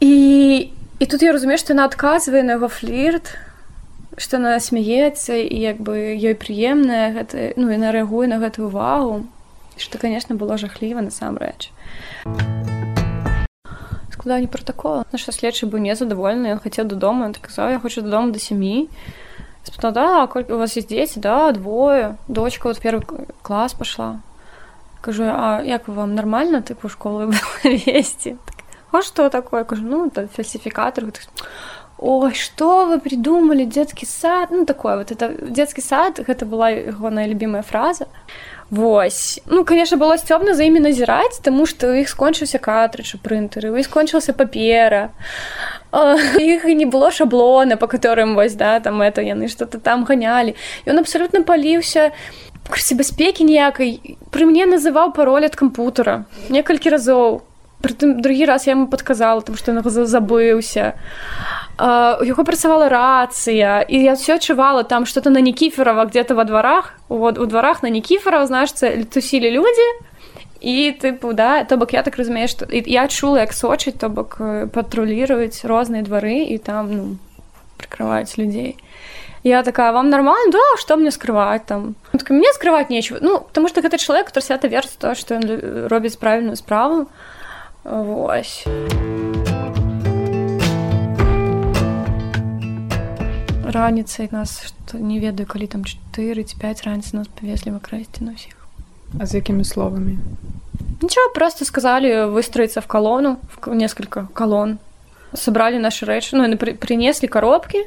И, 0.00 0.70
и 0.98 1.06
тут 1.06 1.22
я 1.22 1.32
разумею, 1.32 1.56
что 1.56 1.72
она 1.72 1.86
отказывает 1.86 2.44
на 2.44 2.50
его 2.50 2.68
флирт, 2.68 3.38
что 4.18 4.36
она 4.36 4.60
смеется, 4.60 5.34
и 5.34 5.66
как 5.66 5.80
бы 5.80 5.96
ей 5.96 6.34
приемная, 6.34 7.14
гэта, 7.14 7.54
ну, 7.56 7.70
и 7.70 7.76
она 7.76 7.90
реагует 7.90 8.28
на 8.28 8.44
эту 8.44 8.64
увагу. 8.64 9.24
Что, 9.79 9.97
конечно, 9.97 10.35
было 10.35 10.57
жахливо, 10.57 11.01
на 11.01 11.11
самом 11.11 11.37
деле. 11.37 11.53
складанні 14.25 14.47
протокола 14.47 15.05
наш 15.13 15.21
следчы 15.29 15.69
быў 15.69 15.85
незадаволены 15.85 16.57
ён 16.57 16.59
хацеў 16.63 16.89
дадому 16.89 17.25
он 17.29 17.33
казаў 17.37 17.69
я 17.69 17.79
хочу 17.79 18.01
дадому 18.01 18.33
до 18.33 18.41
сям'і 18.41 18.89
спытаў 19.61 19.93
да 19.93 20.25
колькі 20.25 20.57
у 20.57 20.57
вас 20.57 20.73
есть 20.77 20.89
дзеці 20.89 21.21
да 21.21 21.51
двое 21.51 22.17
дочка 22.27 22.67
вот 22.67 22.81
первый 22.81 23.05
клас 23.45 23.77
пошла 23.77 24.21
кажу 25.01 25.29
а 25.29 25.61
як 25.61 25.87
вам 25.87 26.15
нормально 26.15 26.63
ты 26.65 26.73
по 26.73 26.89
школы 26.89 27.29
весці 27.63 28.37
а 28.91 29.03
что 29.03 29.29
такое 29.29 29.63
кажу 29.63 29.85
ну 29.85 30.07
это 30.07 30.27
фальсификатор 30.27 31.05
ой 32.00 32.34
что 32.34 32.86
вы 32.86 32.98
придумали 32.98 33.64
детский 33.64 34.06
сад? 34.06 34.50
Ну 34.50 34.64
такое 34.64 34.96
вот 34.96 35.10
это 35.10 35.34
детский 35.40 35.82
сад 35.82 36.18
гэта 36.18 36.46
была 36.46 36.70
ягоная 36.70 37.26
любимая 37.26 37.62
фраза. 37.62 38.06
Вось. 38.70 39.40
Ну 39.46 39.64
конечно 39.64 39.96
было 39.96 40.16
сцёбна 40.16 40.54
за 40.54 40.62
імі 40.62 40.80
назіраць 40.80 41.40
тому 41.42 41.66
что 41.66 41.88
у 41.88 41.94
іх 41.94 42.08
скончыўся 42.08 42.58
картрыдж 42.58 43.16
прынтары 43.22 43.70
у 43.70 43.76
іх 43.76 43.86
скончылася 43.86 44.32
папера. 44.32 45.10
Іх 45.92 46.64
і 46.70 46.74
не 46.74 46.86
было 46.86 47.10
шаблона 47.10 47.76
по 47.76 47.86
которым 47.86 48.34
вось 48.34 48.54
да 48.54 48.80
там 48.80 49.02
это 49.02 49.20
яны 49.20 49.48
что-то 49.48 49.78
там 49.78 50.04
ганялі 50.04 50.54
ён 50.86 50.98
абсолютно 50.98 51.44
паліўся 51.44 52.12
курсе 52.70 52.94
бяспекі 52.94 53.44
ніякай 53.44 54.16
пры 54.30 54.46
мне 54.46 54.64
называў 54.70 55.12
пароль 55.12 55.44
ад 55.50 55.58
кампутара 55.58 56.24
некалькі 56.48 56.94
разоў 56.94 57.42
прытым 57.80 58.20
другі 58.20 58.44
раз 58.44 58.66
я 58.66 58.72
ему 58.72 58.86
подказала 58.86 59.42
там 59.42 59.56
что 59.56 59.72
на 59.72 59.82
забыўся 59.82 60.94
у 61.80 62.24
яго 62.24 62.44
працавала 62.44 62.88
рацыя 62.88 63.80
і 63.88 64.02
я 64.02 64.14
все 64.14 64.34
адчувала 64.34 64.82
там 64.82 65.06
что-то 65.06 65.30
на 65.30 65.40
нікіферова 65.40 66.04
где-то 66.04 66.34
во 66.34 66.44
дворах 66.44 66.94
вот 67.08 67.38
у 67.38 67.46
дворах 67.46 67.82
на 67.82 67.88
нікіферов 67.88 68.46
значится 68.46 69.04
тусілі 69.04 69.50
людзі 69.50 69.88
і 70.60 70.92
тыпу 70.92 71.32
да 71.32 71.64
то 71.64 71.76
бок 71.76 71.92
я 71.92 72.02
так 72.02 72.16
разумею 72.16 72.48
что 72.48 72.66
я 72.70 73.08
чула 73.08 73.40
як 73.40 73.52
сочыць 73.52 73.96
то 73.96 74.08
бок 74.08 74.36
патруліруюць 74.72 75.64
розныя 75.64 76.04
двары 76.04 76.44
і 76.52 76.58
там 76.58 76.92
ну, 76.92 77.04
прикрываюць 77.78 78.36
людзей 78.36 78.76
я 79.42 79.62
такая 79.62 79.92
вам 79.92 80.10
нормально? 80.10 80.52
Да 80.52 80.58
что 80.76 80.96
мне 80.96 81.10
скрывать 81.10 81.64
там? 81.64 81.94
Так, 82.12 82.28
мне 82.28 82.52
скрывать 82.52 82.90
нечего 82.90 83.18
ну 83.22 83.40
потому 83.40 83.68
что 83.68 83.80
гэта 83.80 83.96
чалавек 83.96 84.26
который 84.26 84.44
свята 84.44 84.68
верць 84.68 84.92
то 85.00 85.14
что 85.14 85.34
ён 85.34 85.88
робіць 85.88 86.16
правільную 86.16 86.56
справу 86.56 87.08
Вось. 87.84 88.66
раніцай 93.70 94.28
нас 94.32 94.66
што 94.66 94.98
не 94.98 95.20
ведаю 95.22 95.46
калі 95.46 95.66
там 95.70 95.86
4-5 95.86 96.84
раніцы 96.84 97.14
нас 97.14 97.30
павезлі 97.38 97.70
в 97.70 97.78
акрэсці 97.78 98.26
на 98.26 98.34
ўсіх 98.34 98.56
а 99.14 99.26
з 99.26 99.38
якімі 99.38 99.64
словамі 99.64 100.18
нічого 101.02 101.30
просто 101.34 101.64
сказали 101.64 102.26
выстроиться 102.26 102.80
в 102.80 102.86
колонну 102.86 103.38
в 103.62 103.74
несколько 103.74 104.28
колонн. 104.34 104.78
Собрали 105.34 105.78
наши 105.78 106.06
рэчы 106.06 106.36
ну 106.36 106.56
при 106.56 106.74
принесли 106.74 107.28
коробки 107.28 107.86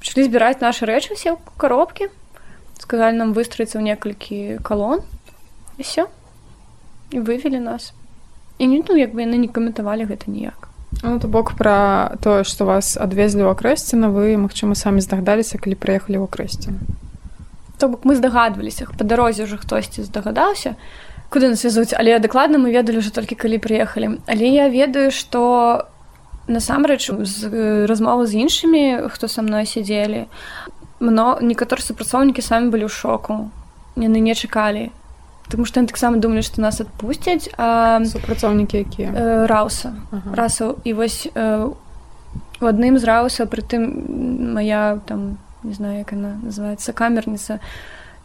пришли 0.00 0.24
збіраць 0.24 0.60
наши 0.60 0.86
рэчы 0.86 1.14
все 1.14 1.36
коробки. 1.56 2.10
Сказали 2.78 3.16
нам 3.16 3.32
выстроиться 3.34 3.78
ў 3.78 3.82
некалькі 3.82 4.58
колонн 4.62 5.02
і 5.76 5.82
все 5.82 6.06
і 7.10 7.20
вывели 7.20 7.58
нас 7.58 7.92
і 8.60 8.66
не 8.68 8.84
ну 8.84 8.96
як 9.00 9.16
бы 9.16 9.24
яны 9.24 9.40
не 9.40 9.48
каментавалі 9.48 10.04
гэта 10.04 10.28
ніяк 10.28 10.70
Ну, 11.02 11.20
то 11.20 11.28
бок 11.28 11.54
пра 11.56 12.18
тое, 12.20 12.44
што 12.44 12.66
вас 12.66 12.98
адвезлі 12.98 13.46
ў 13.46 13.54
акрэсціна, 13.54 14.10
вы, 14.10 14.34
магчыма, 14.36 14.74
самі 14.74 15.00
здагадаліся, 15.00 15.56
калі 15.56 15.78
прыехалі 15.78 16.18
ў 16.18 16.26
акрэсціна. 16.26 16.82
То 17.78 17.88
бок 17.88 18.04
мы 18.04 18.18
здагадваліся, 18.18 18.90
па 18.98 19.06
дарозе 19.06 19.46
ўжо 19.46 19.56
хтосьці 19.62 20.04
здагадаўся, 20.04 20.74
куды 21.30 21.48
нас 21.48 21.62
вязуць, 21.64 21.94
але 21.94 22.18
дакладна 22.18 22.58
мы 22.58 22.74
ведалі 22.74 23.00
ўжо 23.00 23.14
толькі 23.14 23.38
калі 23.38 23.62
прыехалі. 23.62 24.18
Але 24.26 24.50
я 24.50 24.68
ведаю, 24.68 25.14
што 25.14 25.86
насамрэч 26.50 27.14
з 27.22 27.86
размовы 27.86 28.26
з 28.26 28.42
іншымі, 28.44 29.08
хто 29.14 29.30
са 29.30 29.46
мной 29.46 29.70
сядзелі, 29.70 30.26
мно 31.00 31.38
некаторыя 31.40 31.86
супрацоўнікі 31.86 32.42
самі 32.42 32.74
былі 32.74 32.90
ў 32.90 32.92
шоку. 32.92 33.48
Яны 33.94 34.20
не 34.20 34.34
чакалі 34.34 34.90
Таму 35.50 35.66
што 35.66 35.80
яны 35.80 35.90
таксама 35.90 36.22
думалі, 36.22 36.42
што 36.46 36.62
нас 36.62 36.80
адпусцяць 36.80 37.50
супрацоўнікі 38.12 38.78
якія 38.86 39.10
э, 39.10 39.46
рауса. 39.46 39.94
Ага. 40.10 40.34
расаў 40.34 40.78
і 40.84 40.92
вось 40.94 41.26
э, 41.34 41.70
у 42.60 42.64
адным 42.66 42.98
з 42.98 43.04
рауса 43.04 43.46
прытым 43.46 44.52
моя 44.54 45.00
там 45.06 45.38
не 45.62 45.74
знаю 45.74 45.98
як 45.98 46.12
она 46.12 46.36
называется 46.42 46.92
камерніца 46.92 47.58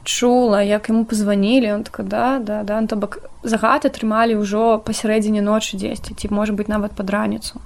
чула 0.03 0.61
як 0.61 0.89
яму 0.89 1.05
пазванілі 1.05 1.71
он 1.71 1.83
так 1.83 2.07
да 2.07 2.39
да 2.39 2.63
да 2.63 2.85
то 2.87 2.95
бок 2.95 3.17
загад 3.43 3.85
атрымалі 3.85 4.35
ўжо 4.35 4.77
пасярэдзіне 4.79 5.41
ночы 5.41 5.77
дзесьці 5.77 6.13
ці 6.13 6.29
можа 6.29 6.53
быть 6.53 6.69
нават 6.69 6.91
пад 6.91 7.09
раніцу 7.09 7.59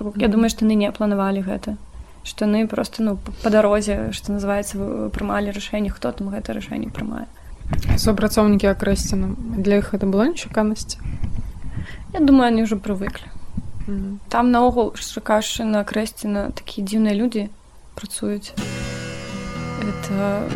бок, 0.00 0.16
я 0.16 0.28
думаю 0.28 0.50
што 0.50 0.64
яны 0.64 0.74
не 0.74 0.90
планавалі 0.90 1.40
гэта 1.40 1.76
што 2.24 2.44
яны 2.44 2.66
просто 2.66 3.02
ну 3.02 3.18
па 3.42 3.50
дарозе 3.50 4.12
што 4.12 4.32
называется 4.32 4.76
прымалі 5.14 5.52
рашэнне 5.52 5.90
хто 5.90 6.12
там 6.12 6.28
гэта 6.34 6.52
рашэнне 6.52 6.90
прымае 6.90 7.26
супрацоўнікі 7.96 8.66
акрэсціна 8.66 9.34
для 9.56 9.80
іх 9.82 9.94
это 9.94 10.06
была 10.06 10.28
нечаканасці 10.28 10.98
Я 12.12 12.20
думаю 12.20 12.52
они 12.52 12.62
ўжо 12.62 12.76
прывыклі 12.76 13.28
mm 13.88 13.94
-hmm. 13.94 14.18
там 14.28 14.50
наогул 14.50 14.94
шукашы 14.96 15.64
на 15.64 15.80
акрэсціна 15.80 16.50
такія 16.54 16.86
дзіўныя 16.86 17.14
людзі 17.14 17.48
працуюць 17.94 18.52
это 19.80 20.48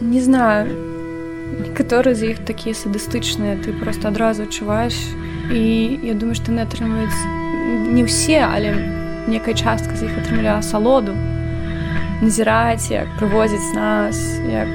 не 0.00 0.20
знаю 0.20 0.66
некаторыя 1.60 2.14
з 2.14 2.22
іх 2.32 2.38
такія 2.38 2.74
садыстычныя 2.74 3.56
ты 3.62 3.72
просто 3.80 4.08
адразу 4.08 4.42
адчуваеш 4.42 4.94
і 5.50 5.62
я 6.02 6.14
думаю 6.14 6.34
што 6.34 6.52
не 6.52 6.62
атрымаюць 6.62 7.20
не 7.92 8.02
ўсе 8.04 8.40
але 8.40 8.74
некая 9.28 9.54
частка 9.54 9.96
з 9.96 10.08
іх 10.08 10.18
атрымля 10.18 10.58
асалоду 10.58 11.12
назіраць 12.22 12.90
як 12.90 13.08
прывозіць 13.18 13.74
нас 13.74 14.16
як 14.50 14.68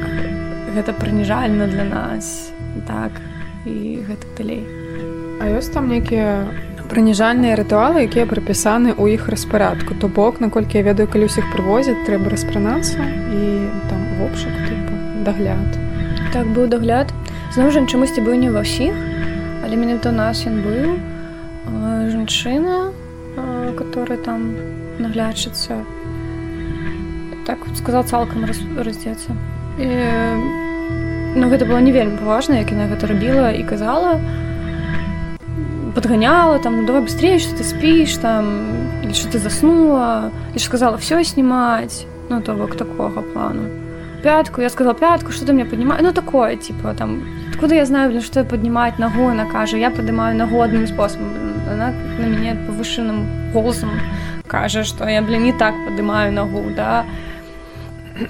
гэта 0.77 0.93
прыніжальна 0.93 1.67
для 1.67 1.83
нас 1.83 2.53
так 2.85 3.11
і 3.65 4.05
гэтак 4.05 4.29
далей. 4.37 4.63
А 5.41 5.49
ёсць 5.49 5.73
там 5.73 5.89
нейкія 5.89 6.45
прыніжальныя 6.87 7.57
рытуалы 7.59 8.05
якія 8.05 8.29
прапісаны 8.29 8.93
ў 8.93 9.17
іх 9.17 9.27
распарадку. 9.27 9.97
То 9.97 10.07
бок 10.07 10.39
наколькі 10.39 10.79
я 10.79 10.87
ведаю 10.87 11.09
калі 11.09 11.27
ўсіх 11.27 11.49
прывозяць 11.51 12.05
трэба 12.05 12.31
распранацца 12.31 13.01
і 13.01 13.67
там 13.89 13.99
вопшак 14.21 14.53
дагляд. 15.25 15.75
Так 16.31 16.47
быў 16.53 16.69
дагляд. 16.71 17.11
Зноў 17.51 17.73
жа 17.73 17.83
чамусьці 17.83 18.21
быў 18.21 18.37
не 18.39 18.53
ва 18.53 18.63
ўсіх 18.63 18.93
але 19.65 19.75
менавіта 19.75 20.13
у 20.13 20.15
нас 20.15 20.45
ён 20.47 20.63
быў. 20.63 20.95
Жанчына 22.13 22.93
которая 23.77 24.17
там 24.17 24.55
наглядчыцца 24.99 25.83
так 27.45 27.59
сказал 27.75 28.03
цалкам 28.03 28.45
раз, 28.45 28.59
раздзецца 28.75 29.35
ну 31.35 31.49
гэта 31.49 31.65
было 31.65 31.79
не 31.79 31.91
вельмі 31.91 32.17
важна 32.23 32.59
як 32.59 32.71
яна 32.71 32.87
гэта 32.87 33.07
рабіла 33.07 33.51
і 33.51 33.63
казала. 33.63 34.19
Подганяла 35.95 36.59
там 36.59 36.77
ну 36.77 36.85
давай 36.85 37.01
быстрее 37.01 37.39
что 37.39 37.55
ты 37.57 37.63
спишь 37.63 38.17
там 38.17 38.45
или 39.03 39.13
что 39.13 39.31
ты 39.31 39.39
заснула 39.39 40.31
и 40.53 40.59
сказала 40.59 40.97
все 40.97 41.23
снимать 41.23 42.05
ну 42.29 42.41
то 42.41 42.53
бок 42.53 42.75
такого 42.75 43.21
плану. 43.21 43.69
Пятку 44.23 44.61
я 44.61 44.69
сказала 44.69 44.95
пятку 44.95 45.31
что 45.31 45.45
ты 45.45 45.53
мне 45.53 45.65
поднимаешь 45.65 46.01
ну 46.03 46.13
такое 46.13 46.55
типа 46.55 46.93
там 46.93 47.23
откуда 47.49 47.75
я 47.75 47.85
знаю 47.85 48.09
блин 48.09 48.21
что 48.21 48.43
поднимать 48.43 48.99
ногу? 48.99 49.27
Она 49.27 49.45
каже 49.45 49.77
я 49.77 49.89
поднимаю 49.89 50.37
ногу 50.37 50.61
одним 50.61 50.87
способом 50.87 51.33
она 51.71 51.93
на 52.19 52.25
меня 52.25 52.55
повышенным 52.67 53.51
голосом 53.53 53.89
кажа 54.47 54.83
что 54.83 55.07
я 55.07 55.21
блин 55.21 55.43
не 55.43 55.53
так 55.53 55.73
поднимаю 55.85 56.31
ногу 56.33 56.63
да. 56.75 57.05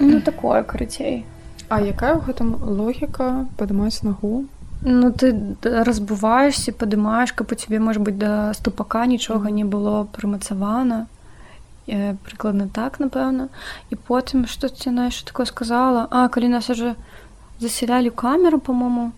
Ну 0.00 0.20
такое 0.20 0.62
карацей 0.62 1.24
А 1.68 1.80
якая 1.80 2.16
ў 2.16 2.24
гэтым 2.24 2.56
логіка? 2.64 3.46
Падымаць 3.56 4.00
нагу 4.02 4.48
Ну 4.80 5.10
ты 5.12 5.34
разбываешься 5.62 6.72
падымаеш 6.72 7.32
каб 7.32 7.52
у 7.52 7.54
тебе 7.54 7.80
может 7.80 8.02
быть 8.02 8.16
да 8.18 8.54
ступака 8.54 9.06
нічога 9.06 9.50
не 9.50 9.64
было 9.64 10.04
прымацавана 10.04 11.08
прыкладна 11.88 12.68
так 12.68 13.00
напэўна. 13.00 13.48
І 13.90 13.96
потым 13.96 14.46
што 14.46 14.68
яна 14.86 15.08
яшчэ 15.08 15.26
такое 15.26 15.46
сказала? 15.46 16.06
А 16.10 16.28
калі 16.28 16.48
нас 16.48 16.70
уже 16.70 16.94
заселялі 17.60 18.10
камеру 18.10 18.60
по-моему 18.60 19.12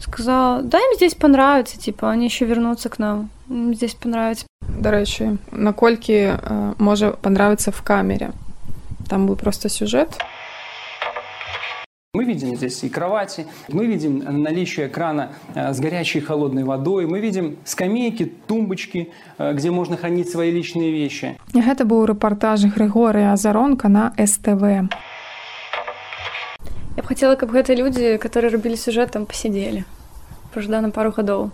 сказала 0.00 0.62
да 0.62 0.78
им 0.78 0.94
здесь 0.96 1.14
понравится 1.14 1.78
типа 1.78 2.10
они 2.10 2.26
еще 2.26 2.44
вернуться 2.44 2.88
к 2.88 2.98
нам 2.98 3.30
здесь 3.48 3.94
понравится. 3.94 4.46
Дарэчы 4.60 5.38
наколькі 5.52 6.36
э, 6.36 6.74
можа 6.78 7.12
понравиться 7.12 7.72
в 7.72 7.82
камере? 7.82 8.32
Там 9.08 9.26
был 9.26 9.36
просто 9.36 9.68
сюжет 9.68 10.18
Мы 12.14 12.24
видим 12.24 12.56
здесь 12.56 12.82
и 12.84 12.88
кровати, 12.88 13.46
мы 13.68 13.84
видим 13.84 14.20
наличие 14.42 14.88
крана 14.88 15.32
э, 15.54 15.74
с 15.74 15.78
горячей 15.78 16.20
и 16.20 16.22
холодной 16.22 16.64
водой, 16.64 17.04
мы 17.04 17.20
видим 17.20 17.58
скамейки, 17.66 18.32
тумбочки, 18.46 19.12
э, 19.36 19.52
где 19.52 19.70
можно 19.70 19.98
хранить 19.98 20.30
свои 20.30 20.50
личные 20.50 20.90
вещи. 20.90 21.36
Гэта 21.52 21.84
быў 21.84 22.06
рэпартаж 22.06 22.64
Григорыя 22.74 23.34
Азаронка 23.34 23.88
на 23.88 24.14
СТВ. 24.16 24.88
Я 26.96 27.02
б 27.02 27.04
хотела, 27.04 27.36
каб 27.36 27.52
гэтыя 27.52 27.76
людзі, 27.76 28.16
которые 28.16 28.56
рабілі 28.56 28.80
сюжэт 28.80 29.12
там 29.12 29.26
пасядзелі. 29.26 29.84
Пажда 30.54 30.80
на 30.80 30.88
пару 30.88 31.12
гадоў. 31.12 31.50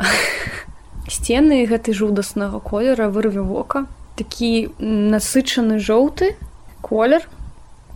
Сцены 1.12 1.68
гэтай 1.68 1.92
жудаснага 1.92 2.64
колера 2.64 3.12
вырве 3.12 3.44
вока, 3.44 3.84
такі 4.16 4.72
насычаны 4.80 5.76
жоўты 5.76 6.40
колер, 6.80 7.28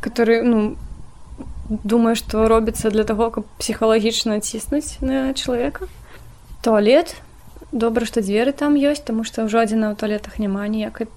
который 0.05 0.43
ну, 0.45 0.77
думаю, 1.69 2.17
што 2.17 2.49
робіцца 2.49 2.91
для 2.91 3.05
таго, 3.05 3.31
каб 3.31 3.45
псіхалагічна 3.59 4.41
ціснуць 4.41 4.99
на 5.01 5.33
чалавека. 5.35 5.89
Туалет 6.63 7.17
добра, 7.73 8.07
што 8.07 8.21
дзверы 8.21 8.53
там 8.53 8.75
ёсць, 8.75 9.05
таму 9.05 9.25
што 9.25 9.47
ўжо 9.47 9.63
адзіна 9.63 9.93
ў 9.93 9.99
туалетах 9.99 10.39
няма 10.39 10.67
ніякай 10.69 11.11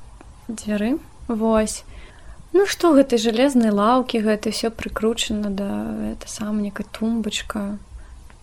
дзверы. 0.50 0.98
Вось. 1.28 1.84
Ну 2.54 2.66
што 2.66 2.98
гэтай 2.98 3.22
жалезнай 3.22 3.70
лаўкі 3.70 4.26
гэта 4.26 4.50
ўсё 4.50 4.74
прыкручана 4.74 5.54
да 5.54 5.70
это 6.18 6.26
сам 6.26 6.66
некая 6.66 6.90
тумбачка, 6.90 7.78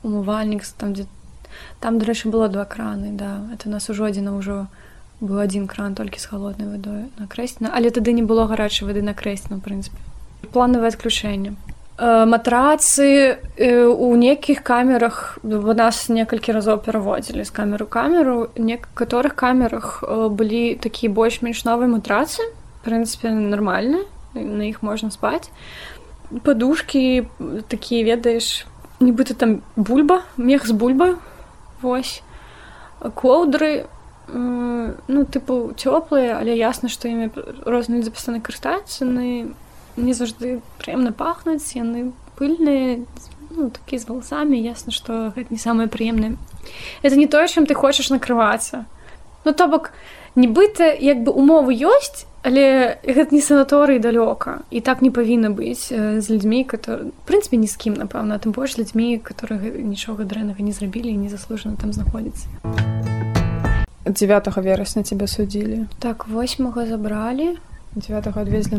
умывальнік 0.07 0.63
там 0.79 0.95
дзе 0.95 1.07
там 1.81 1.99
дарэчы 1.99 2.31
было 2.31 2.49
два 2.49 2.65
краны 2.65 3.13
да 3.13 3.43
это 3.53 3.69
нас 3.69 3.91
ужо 3.91 4.07
адзіна 4.07 4.37
ўжо 4.39 4.67
быў 5.21 5.43
адзін 5.43 5.67
кран 5.67 5.99
толькі 5.99 6.21
з 6.23 6.31
холоднай 6.31 6.69
вадой 6.71 7.11
накрэсна 7.19 7.73
але 7.75 7.91
тады 7.91 8.13
не 8.13 8.23
было 8.23 8.47
гарачай 8.47 8.87
вады 8.89 9.03
накрэсна 9.03 9.59
прынцыпе 9.59 9.99
планавае 10.55 10.93
адключэнне 10.95 11.57
матрацы 11.99 13.39
у 13.59 14.17
нейкіх 14.17 14.63
камерах 14.63 15.39
у 15.43 15.75
нас 15.75 16.09
некалькі 16.09 16.53
разоў 16.53 16.85
пераводзілі 16.85 17.45
з 17.45 17.51
камеру. 17.51 17.87
Камеру 17.87 18.49
некаторых 18.57 19.35
камерах 19.35 20.05
былі 20.05 20.77
такія 20.77 21.13
больш-менш 21.13 21.65
новыя 21.65 21.89
матрацы. 21.89 22.43
Прынцыпе 22.85 23.31
нармальна 23.33 24.05
на 24.35 24.69
іх 24.69 24.83
можна 24.83 25.11
спаць 25.11 25.51
падушкі 26.43 27.27
такія 27.69 28.05
ведаеш 28.05 28.67
нібыта 29.01 29.35
там 29.35 29.63
бульба 29.77 30.23
мех 30.37 30.67
з 30.67 30.73
бульба 30.73 31.17
Вось. 31.83 32.23
Коўдры 32.99 33.85
ну 34.33 35.23
тыпу 35.29 35.77
цёплыя, 35.77 36.41
але 36.41 36.57
ясна, 36.57 36.89
што 36.89 37.07
імі 37.07 37.31
розныя 37.69 38.03
запісаны 38.03 38.41
карыстаюцца 38.41 39.05
яны 39.05 39.53
не 39.97 40.13
заўжды 40.13 40.61
прыемна 40.79 41.13
пахнуць, 41.13 41.75
яны 41.75 42.13
пыльныя 42.37 43.05
ну, 43.51 43.71
такі 43.71 43.99
з 43.99 44.09
валасамі 44.09 44.61
ясна, 44.61 44.93
што 44.93 45.33
гэта 45.37 45.49
не 45.51 45.59
самае 45.59 45.89
прыемнае. 45.89 46.37
Это 47.03 47.17
не 47.17 47.27
тое, 47.27 47.49
чым 47.49 47.67
ты 47.67 47.75
хочаш 47.75 48.11
накрывацца. 48.11 48.85
Ну 49.45 49.53
то 49.53 49.69
бок 49.69 49.93
нібыта 50.35 50.93
як 50.93 51.23
бы 51.23 51.33
умовы 51.33 51.73
ёсць, 51.73 52.27
але 52.47 52.99
гэта 53.03 53.35
не 53.35 53.43
санаторый 53.43 53.99
далёка 53.99 54.63
і 54.71 54.81
так 54.81 55.03
не 55.03 55.11
павінна 55.11 55.51
быць 55.51 55.91
з 55.91 56.25
людзьмі 56.31 56.63
которые 56.63 57.11
прынцыпе 57.27 57.59
ні 57.59 57.67
з 57.67 57.75
кім 57.75 57.99
напэўна 57.99 58.39
тым 58.39 58.55
больш 58.55 58.79
людзьмі 58.79 59.19
которые 59.19 59.83
нічога 59.83 60.23
дрэннага 60.23 60.63
не 60.63 60.71
зрабілі 60.71 61.11
і 61.11 61.27
незаслужана 61.27 61.75
там 61.75 61.91
знаходзіцца 61.91 62.47
9 64.07 64.57
верасня 64.63 65.03
тебя 65.03 65.27
судзілі 65.27 65.91
так 65.99 66.31
8 66.31 66.71
забралі 66.87 67.59
9 67.97 68.27
адвезлі 68.37 68.77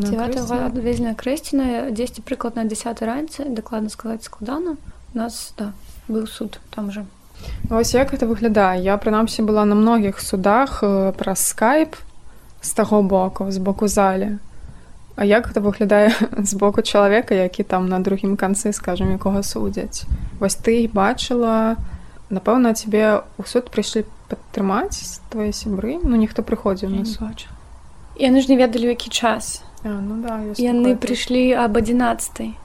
адвезлена 0.61 1.17
крэсціна 1.17 1.89
10 1.89 2.21
прыкладна 2.21 2.69
10 2.69 3.01
ранцы 3.01 3.49
дакладна 3.49 3.89
сказаць 3.89 4.29
складана 4.29 4.77
нас 5.13 5.53
да 5.57 5.73
быў 6.07 6.27
суд 6.29 6.59
там 6.69 6.91
же. 6.91 7.05
Вось 7.69 7.93
як 7.93 8.13
это 8.13 8.29
выглядае 8.29 8.77
я 8.85 8.97
прынамсі 8.97 9.41
была 9.41 9.65
на 9.65 9.73
многіх 9.73 10.21
судах 10.21 10.83
праз 11.17 11.49
скайп 11.49 11.97
з 12.61 12.73
таго 12.73 13.01
боку 13.01 13.51
з 13.51 13.57
боку 13.57 13.87
залі 13.87 14.37
А 15.17 15.25
як 15.25 15.49
гэта 15.49 15.65
выглядае 15.65 16.13
з 16.37 16.53
боку 16.61 16.81
чалавека 16.81 17.33
які 17.33 17.63
там 17.63 17.89
на 17.89 17.99
другім 17.99 18.37
канцы 18.37 18.69
скажем 18.73 19.11
якога 19.17 19.41
судзяць 19.41 20.05
вось 20.39 20.61
ты 20.61 20.85
бачыла 20.93 21.75
напэўна 22.29 22.77
цябе 22.77 23.25
ў 23.41 23.43
суд 23.49 23.73
прыйшлі 23.73 24.05
падтрымаць 24.29 25.25
твае 25.33 25.49
сябры 25.57 25.97
ну 26.03 26.15
ніхто 26.21 26.45
прыходзіў 26.45 26.93
на 26.93 27.05
соча 27.05 27.56
яны 28.19 28.41
ж 28.41 28.49
не 28.49 28.57
ведалі 28.57 28.91
які 28.91 29.09
час. 29.09 29.63
А, 29.83 29.89
ну 29.89 30.17
да, 30.21 30.41
яны 30.57 30.97
прыйшлі 30.97 31.53
аб 31.53 31.77
11 31.77 32.57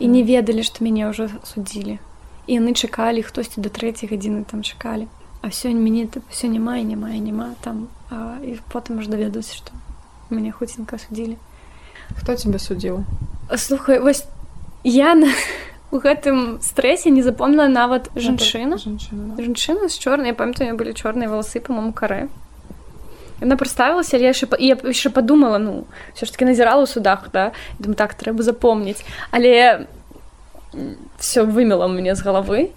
і 0.00 0.06
не 0.08 0.22
ведалі 0.24 0.64
што 0.64 0.84
мяне 0.84 1.06
ўжо 1.12 1.28
судзілі 1.44 2.00
і 2.48 2.50
яны 2.56 2.72
чакалі 2.72 3.22
хтосьці 3.22 3.60
да 3.60 3.68
трэцяй 3.68 4.08
гадзіны 4.08 4.48
там 4.48 4.64
чакалі 4.64 5.06
а 5.44 5.52
сёння 5.52 5.78
мяне 5.78 6.08
все 6.32 6.48
няма 6.48 6.80
і 6.80 6.84
няма 6.88 7.12
і 7.12 7.20
няма 7.20 7.52
там 7.60 7.88
а, 8.10 8.40
і 8.40 8.56
потым 8.72 9.04
ж 9.04 9.12
даведуць 9.12 9.52
што 9.52 9.76
мяне 10.32 10.50
хуценька 10.50 10.98
судзілі 10.98 11.36
хто 12.16 12.34
тебе 12.34 12.58
судзіў 12.58 13.04
слухай 13.60 14.00
вось 14.00 14.24
я 14.84 15.14
на 15.14 15.28
у 15.94 16.00
гэтым 16.00 16.64
стрэсе 16.64 17.12
не 17.12 17.22
запомніла 17.22 17.68
нават 17.68 18.10
жанчына 18.16 18.80
жанчына 18.80 19.88
з 19.88 19.94
чорнай 20.00 20.32
памятаю 20.32 20.74
былі 20.80 20.96
чорныя 20.96 21.28
валасы 21.28 21.60
по-моему 21.60 21.92
карэ 21.92 22.32
Яна 23.44 23.60
прадставілася 23.60 24.16
я 24.16 24.32
яшчэ 24.32 24.48
я 24.56 24.74
яшчэ 24.80 25.12
падумала 25.12 25.60
ну 25.60 25.84
все 26.16 26.24
ж 26.24 26.32
таки 26.32 26.48
назірала 26.48 26.82
ў 26.82 26.88
судах 26.88 27.28
да. 27.28 27.52
Думаю, 27.78 28.00
так 28.00 28.16
трэба 28.16 28.40
запомніць 28.40 29.04
але 29.30 29.84
все 31.20 31.44
вымела 31.44 31.86
мне 31.86 32.16
з 32.16 32.24
галавы 32.24 32.72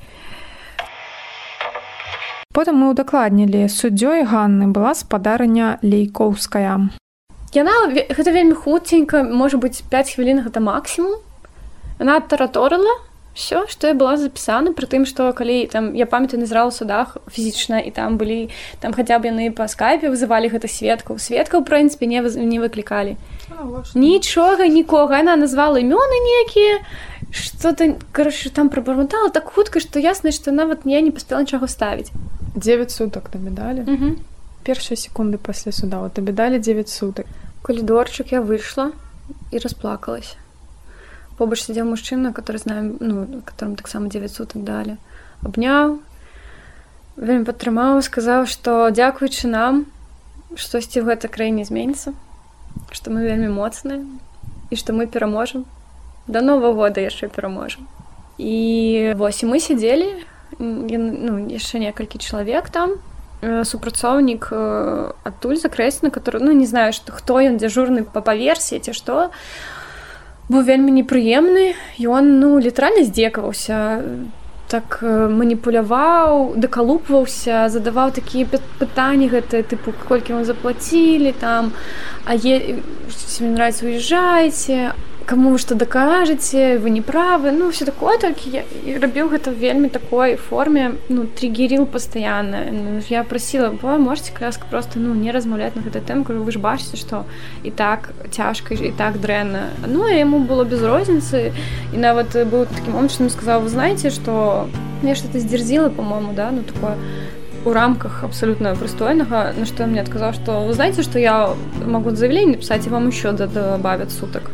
Потым 2.58 2.82
мы 2.82 2.90
ўдакладнілі 2.90 3.70
суддзёй 3.70 4.26
Ганны. 4.26 4.74
Была 4.74 4.98
спадарня 4.98 5.78
лейкоўская. 5.86 6.90
Яна 7.54 7.74
гэта 7.94 8.34
вельмі 8.34 8.58
хуценька, 8.58 9.22
можа 9.22 9.62
быць 9.62 9.86
5 9.86 10.18
хвілін 10.18 10.42
гэта 10.42 10.58
максімум. 10.58 11.22
Яна 12.02 12.18
тараторыла 12.18 12.98
все 13.38 13.68
что 13.68 13.88
я 13.88 13.94
была 13.94 14.18
запісана 14.18 14.74
пры 14.74 14.90
тым 14.90 15.06
что 15.06 15.32
калі 15.32 15.70
там 15.70 15.94
я 15.94 16.06
памятаю 16.10 16.42
назірала 16.42 16.72
судах 16.72 17.18
фізічна 17.30 17.80
і 17.86 17.92
там 17.92 18.18
былі 18.18 18.50
там 18.82 18.94
хаця 18.98 19.20
б 19.20 19.30
яны 19.30 19.52
па 19.54 19.68
скайпе 19.70 20.10
вызывалі 20.10 20.50
гэта 20.50 20.66
сведкаў 20.66 21.22
сведка 21.22 21.62
ў 21.62 21.64
прынцыпе 21.70 22.10
не 22.10 22.26
не 22.26 22.58
выклікалі 22.58 23.14
нічога 23.94 24.66
нікога 24.66 25.22
она 25.22 25.38
назвала 25.38 25.78
імёны 25.78 26.18
некія 26.26 26.82
что-то 27.30 28.02
короче 28.12 28.50
там 28.50 28.74
прабармотала 28.74 29.30
так 29.30 29.54
хутка 29.54 29.80
что 29.80 30.02
ясна 30.02 30.34
что 30.34 30.52
нават 30.52 30.82
я 30.90 31.02
не 31.02 31.12
паспела 31.12 31.46
нічога 31.46 31.70
ставіць 31.70 32.10
9 32.56 32.92
суток 32.92 33.30
на 33.34 33.40
медалі 33.40 34.18
першыя 34.68 34.98
секунды 35.00 35.38
пасля 35.38 35.72
суда. 35.72 36.02
Вот 36.02 36.14
табе 36.14 36.34
далі 36.34 36.60
9 36.60 36.90
суток. 36.90 37.26
Калідорчык 37.64 38.36
я 38.36 38.42
выйшла 38.42 38.92
і 39.52 39.58
расплакалась 39.64 40.36
побач 41.38 41.62
сидзеў 41.64 41.86
мужчына 41.86 42.34
который 42.34 42.58
знаем 42.58 42.98
ну 43.00 43.42
которым 43.46 43.76
таксама 43.76 44.10
9 44.10 44.32
суток 44.32 44.64
далі 44.64 44.98
абняў 45.42 46.00
вельмі 47.18 47.46
падтрымаў 47.46 48.02
сказаў 48.02 48.46
что 48.46 48.90
дзякуючы 48.90 49.48
нам 49.48 49.86
штосьці 50.56 51.02
в 51.02 51.14
гэта 51.14 51.28
краіне 51.28 51.66
зменіцца 51.66 52.14
что 52.92 53.12
мы 53.12 53.24
вельмі 53.26 53.50
моцныя 53.50 54.06
і 54.70 54.76
что 54.76 54.94
мы 54.94 55.08
пераможам 55.08 55.66
до 56.28 56.42
нового 56.42 56.74
года 56.74 57.02
яшчэ 57.02 57.30
пераможам 57.30 57.88
і 58.38 59.14
вось 59.18 59.44
мы 59.44 59.60
сидзелі 59.60 60.14
ну, 60.60 61.48
яшчэ 61.50 61.80
некалькі 61.80 62.18
чалавек 62.18 62.70
там. 62.70 62.98
Супрацоўнік 63.42 64.50
адтуль 65.24 65.62
закрэсна 65.62 66.10
который 66.10 66.42
ну 66.42 66.52
не 66.52 66.66
знаю 66.66 66.94
что 66.94 67.14
хто 67.14 67.38
ён 67.38 67.62
дзяжурны 67.62 68.02
по 68.02 68.22
паверсіі 68.22 68.82
ці 68.82 68.94
што 68.98 69.30
быў 70.50 70.64
вельмі 70.64 70.92
непрыемны 70.96 71.76
ён 72.00 72.40
ну 72.40 72.58
літаральна 72.60 73.04
здзекаваўся 73.08 74.04
так 74.68 75.00
маніпуляваў 75.04 76.60
дакалупваўся 76.60 77.68
задаваў 77.72 78.12
такія 78.12 78.48
пытанні 78.80 79.32
гэтыя 79.32 79.64
тыпу 79.64 79.96
колькі 80.08 80.36
вам 80.36 80.46
заплацілі 80.46 81.32
там 81.40 81.72
а 82.26 82.36
е... 82.36 82.84
нравится 83.40 83.86
уезжаеце 83.86 84.92
кому 85.27 85.51
вы 85.51 85.59
что 85.59 85.75
дакажаце 85.75 86.79
вы 86.79 86.91
не 86.91 87.01
правы 87.01 87.53
ну 87.53 87.71
все 87.71 87.85
такое 87.85 88.19
толькі 88.19 88.51
я 88.51 88.63
рабіў 89.01 89.31
гэта 89.33 89.51
вельмі 89.51 89.89
такой 89.89 90.37
форме 90.37 90.95
ну 91.09 91.27
триггерил 91.27 91.87
постоянно 91.87 92.59
ну, 92.71 93.01
я 93.09 93.25
просила 93.25 93.69
вы 93.69 93.99
можете 93.99 94.33
кляска 94.33 94.67
просто 94.71 94.99
ну 94.99 95.15
не 95.15 95.31
размаўляць 95.33 95.75
на 95.75 95.83
гэтай 95.83 96.03
тэм 96.03 96.25
вы 96.27 96.53
ж 96.53 96.59
бачыце 96.59 96.97
что 96.97 97.25
і 97.63 97.71
так 97.71 98.11
цяжка 98.31 98.75
і 98.75 98.93
так 98.93 99.21
дрэнна 99.21 99.71
ну 99.87 100.07
яму 100.09 100.41
было 100.41 100.65
без 100.65 100.83
розніцы 100.83 101.53
і 101.93 101.97
нават 101.97 102.35
быў 102.35 102.67
таким 102.67 102.95
момчным 102.95 103.31
сказал 103.31 103.61
вы 103.61 103.69
знаете 103.69 104.11
что 104.11 104.69
нешта 105.03 105.29
ты 105.29 105.41
здзерзіла 105.41 105.89
по-моему 105.89 106.33
да 106.35 106.51
ну 106.51 106.63
такое 106.63 106.97
у 107.65 107.73
рамках 107.73 108.25
абсолютно 108.25 108.75
прыстойнага 108.75 109.55
на 109.57 109.67
что 109.67 109.87
мне 109.87 110.03
отказаў 110.03 110.33
что 110.33 110.67
вы 110.67 110.73
знаете 110.73 111.03
что 111.03 111.19
я 111.19 111.55
могу 111.87 112.11
заявление 112.11 112.57
написать 112.57 112.87
и 112.87 112.91
вам 112.91 113.09
еще 113.09 113.33
добавят 113.33 114.11
суток 114.11 114.51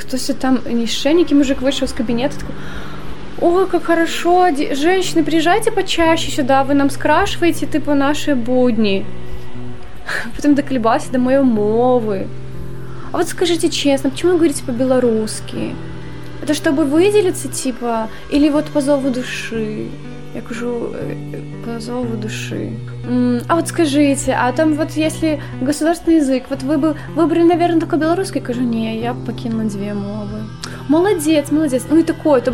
хтось 0.00 0.30
там 0.40 0.60
яшчэ 0.66 1.14
нейкі 1.14 1.34
мужик 1.34 1.62
выйшаў 1.62 1.88
з 1.88 1.92
кабінета 1.92 2.36
о 3.40 3.66
как 3.66 3.84
хорошо 3.84 4.48
женщины 4.50 5.22
приезжайте 5.24 5.70
почаще 5.70 6.30
сюда 6.30 6.64
вы 6.64 6.74
нам 6.74 6.90
скрашиваете 6.90 7.66
типа 7.66 7.94
наши 7.94 8.34
будни 8.34 9.04
потом 10.36 10.54
доколебался 10.54 11.12
до 11.12 11.18
моей 11.18 11.42
мовы 11.42 12.26
а 13.12 13.16
вот 13.18 13.28
скажите 13.28 13.70
честно 13.70 14.10
почему 14.10 14.32
вы 14.32 14.38
говорите 14.38 14.64
по-белорусски 14.64 15.74
это 16.42 16.54
чтобы 16.54 16.84
выделиться 16.84 17.48
типа 17.48 18.08
или 18.30 18.48
вот 18.48 18.66
по 18.66 18.80
зову 18.80 19.10
души 19.10 19.88
Я 20.33 20.41
кажу 20.41 20.93
по 21.65 21.79
зову 21.79 22.17
души 22.17 22.71
а 23.47 23.55
вот 23.55 23.67
скажите 23.67 24.33
а 24.33 24.51
там 24.51 24.73
вот 24.73 24.91
если 24.91 25.41
государственный 25.61 26.17
язык 26.17 26.45
вот 26.49 26.63
вы 26.63 26.77
бы 26.77 26.95
выбрали 27.15 27.43
наверное 27.43 27.79
такой 27.79 27.99
белорусский 27.99 28.41
кажу 28.41 28.61
не 28.61 28.99
я 28.99 29.13
покинула 29.13 29.65
две 29.65 29.93
мовы 29.93 30.39
молодец 30.89 31.51
молодец 31.51 31.83
ну 31.89 31.97
и 31.97 32.03
такое 32.03 32.41
то 32.41 32.53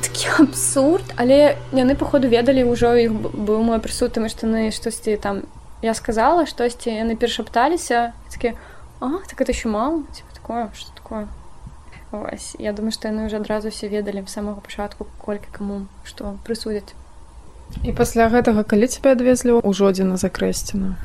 такі 0.00 0.28
абсурд 0.42 1.04
але 1.16 1.56
яны 1.72 1.94
походу 1.96 2.28
ведалі 2.28 2.64
ўжо 2.68 2.96
іх 2.96 3.12
быў 3.12 3.62
мой 3.62 3.80
прысуд 3.80 4.12
таму 4.12 4.28
што 4.28 4.46
яны 4.46 4.70
штосьці 4.70 5.16
там 5.16 5.42
я 5.82 5.94
сказала 5.94 6.46
штосьці 6.46 6.90
яны 6.90 7.16
перашапталіся 7.16 8.12
такі 8.28 8.56
так 9.00 9.40
это 9.40 9.52
еще 9.52 9.68
мало 9.68 10.04
типа 10.12 10.30
такое 10.34 10.70
что 10.76 10.92
такое 10.94 11.28
Ось. 12.12 12.56
Я 12.58 12.72
думаю, 12.72 12.90
што 12.90 13.08
яны 13.08 13.30
ўжо 13.30 13.38
адразу 13.38 13.70
все 13.70 13.86
ведалі 13.86 14.26
з 14.26 14.32
самага 14.34 14.60
пачатку 14.60 15.06
колькі 15.22 15.46
каму 15.54 15.86
што 16.02 16.34
прысудзяць. 16.42 16.94
І 17.86 17.94
пасля 17.94 18.26
гэтага 18.26 18.66
калі 18.66 18.90
цябе 18.90 19.14
адвезлі 19.14 19.62
ўжо 19.62 19.94
адзіна 19.94 20.18
закрэсціна. 20.18 20.98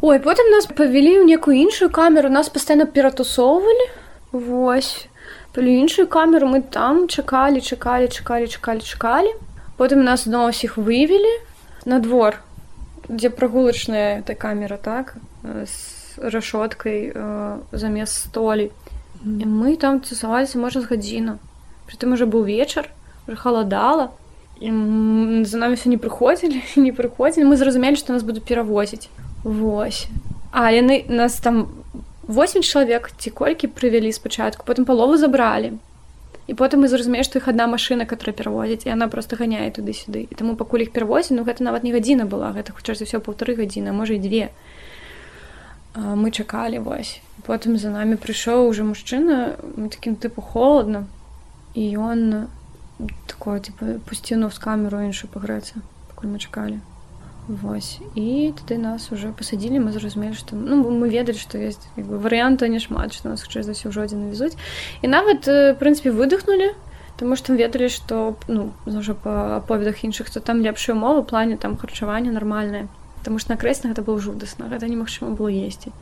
Ой 0.00 0.20
потым 0.20 0.52
нас 0.52 0.68
павялі 0.68 1.20
ў 1.20 1.28
некую 1.28 1.56
іншую 1.56 1.88
камеру 1.88 2.28
нас 2.28 2.48
пастаянна 2.48 2.88
ператусоўвалі 2.88 3.88
Вось 4.32 5.08
Палі 5.52 5.72
іншую 5.82 6.06
камеру 6.06 6.46
мы 6.46 6.62
там 6.62 7.08
чакалі 7.08 7.60
чакалі 7.60 8.08
чакалі 8.08 8.46
чакалі 8.48 8.80
чакалі 8.80 9.32
потым 9.80 10.04
нас 10.06 10.24
зноў 10.28 10.52
усіх 10.52 10.76
вывелі 10.76 11.32
на 11.84 11.98
двор 12.04 12.38
дзе 13.08 13.32
прагулачная 13.34 14.22
эта 14.22 14.36
камера 14.36 14.76
так 14.76 15.16
з 15.42 15.74
рашоткай 16.16 17.10
э, 17.10 17.58
замест 17.72 18.30
столі 18.30 18.70
І 19.24 19.44
мы 19.44 19.76
там 19.76 20.00
тусаваліся 20.00 20.58
можа 20.58 20.80
з 20.80 20.88
гадзіну. 20.88 21.36
Прытым 21.84 22.16
уже 22.16 22.24
быў 22.24 22.44
вечар, 22.48 22.88
халадала. 23.28 24.10
І 24.60 24.70
за 25.44 25.58
нами 25.58 25.74
все 25.74 25.88
не 25.88 25.98
прыходзілі, 25.98 26.62
не 26.76 26.92
прыходзілі, 26.92 27.44
мы 27.44 27.56
зразумелі, 27.56 27.96
што 27.96 28.12
нас 28.12 28.22
будуць 28.22 28.44
перавозіць. 28.44 29.08
Вось. 29.44 30.08
А 30.52 30.72
яны 30.72 31.04
нас 31.08 31.36
там 31.40 31.68
8 32.28 32.62
чалавек 32.62 33.12
ці 33.18 33.30
колькі 33.30 33.68
прывялі 33.68 34.12
спачатку, 34.12 34.64
потым 34.64 34.84
палову 34.84 35.16
забралі. 35.16 35.76
І 36.46 36.54
потым 36.54 36.82
мы 36.82 36.88
зразумелі, 36.88 37.24
што 37.24 37.38
іх 37.38 37.48
адна 37.48 37.68
машына, 37.70 38.08
которая 38.08 38.34
перавозіць, 38.34 38.86
і 38.86 38.90
она 38.90 39.08
просто 39.08 39.36
ганяе 39.36 39.70
туды-сюды. 39.70 40.26
І 40.30 40.34
таму 40.34 40.56
пакуль 40.56 40.82
іх 40.82 40.90
перавозі, 40.90 41.34
ну 41.34 41.44
гэта 41.44 41.62
нават 41.62 41.84
не 41.84 41.92
гадзіна 41.92 42.24
была, 42.24 42.50
гэта 42.56 42.72
хутчэй 42.72 42.96
за 42.96 43.04
ўсё 43.04 43.20
паўтары 43.20 43.54
гадзіны, 43.54 43.92
можа 43.92 44.16
і 44.16 44.22
дзве 44.24 44.50
мы 45.94 46.30
чакалі 46.30 46.78
вось. 46.78 47.20
Потым 47.46 47.78
за 47.78 47.90
нами 47.90 48.14
прыйшоў 48.14 48.68
уже 48.68 48.84
мужчына 48.84 49.56
таким 49.90 50.14
тыпу 50.14 50.40
холодно 50.40 51.06
і 51.74 51.82
ён 51.96 52.46
такое 53.26 53.60
типа 53.60 53.98
пусціну 54.06 54.50
з 54.50 54.58
камеру 54.58 55.00
іншую 55.00 55.30
пагрэцца 55.32 55.80
пакуль 56.08 56.30
мы 56.30 56.38
чакалі. 56.38 56.80
Вось. 57.48 57.98
І 58.14 58.52
тады 58.54 58.78
нас 58.78 59.10
уже 59.10 59.32
пасадзілі 59.32 59.80
мы 59.80 59.90
зразумелі 59.90 60.34
што 60.38 60.54
ну, 60.54 60.86
мы 60.86 61.10
ведалі 61.10 61.38
што 61.38 61.58
ёсць 61.58 61.82
варыянта 61.96 62.68
няшмат 62.68 63.16
што 63.16 63.32
нас 63.32 63.42
хутчэй 63.42 63.66
за 63.66 63.74
ўжо 63.74 64.06
адзін 64.06 64.28
навезуць 64.28 64.54
і 65.02 65.10
нават 65.10 65.48
прынцыпе 65.80 66.14
выдохнули 66.14 66.76
Таму 67.20 67.36
што 67.36 67.52
ведалі 67.52 67.90
што 67.92 68.36
ну 68.48 68.70
ўжо 68.86 69.12
па 69.12 69.60
аповедах 69.60 70.04
іншых 70.06 70.30
то 70.30 70.40
там 70.40 70.62
лепшую 70.62 70.96
мову 70.96 71.22
плане 71.22 71.56
там 71.56 71.76
харчавання 71.76 72.32
нармальнае 72.32 72.86
потому 73.20 73.38
что 73.38 73.52
на 73.52 73.56
крэснах 73.56 73.92
это 73.92 74.02
было 74.02 74.18
жудасна 74.18 74.66
гэта 74.66 74.88
немагчыма 74.88 75.30
было 75.30 75.48
есці 75.48 75.92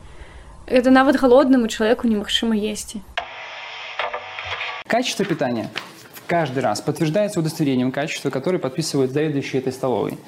это 0.66 0.90
нават 0.90 1.20
галоднаму 1.20 1.68
человеку 1.68 2.08
немагчыма 2.08 2.56
есці 2.56 3.02
качество 4.88 5.24
питания. 5.24 5.68
Каждый 6.26 6.60
раз 6.60 6.80
подтверждается 6.80 7.40
удостоверением 7.40 7.92
качества 7.92 8.30
который 8.30 8.58
подписывают 8.58 9.12
заведующие 9.12 9.60
этой 9.60 9.72
столовой. 9.72 10.18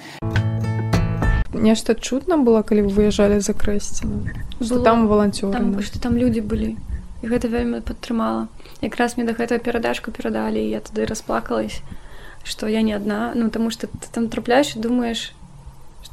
Нешта 1.53 1.95
чутно 1.95 2.37
было 2.37 2.63
калі 2.63 2.83
вы 2.83 2.93
выязджалі 2.93 3.41
за 3.41 3.55
крэсціну 3.55 4.29
что 4.61 4.81
там 4.81 5.09
волонцёры 5.09 5.53
там, 5.53 5.83
что 5.83 6.01
там 6.01 6.17
люди 6.17 6.41
былі 6.41 6.77
і 7.23 7.27
гэта 7.27 7.49
вельмі 7.49 7.81
падтрымала 7.81 8.49
якраз 8.81 9.17
мне 9.17 9.27
да 9.27 9.33
гэтага 9.33 9.61
перадачку 9.61 10.11
перадалі 10.11 10.61
я 10.61 10.81
тады 10.81 11.05
расплакалась 11.07 11.81
что 12.45 12.67
я 12.67 12.83
не 12.83 12.93
адна 12.93 13.33
ну 13.35 13.51
таму 13.51 13.71
что 13.71 13.87
ты 13.87 14.09
там 14.13 14.29
трапляешь 14.29 14.77
і 14.77 14.81
думаешь 14.81 15.33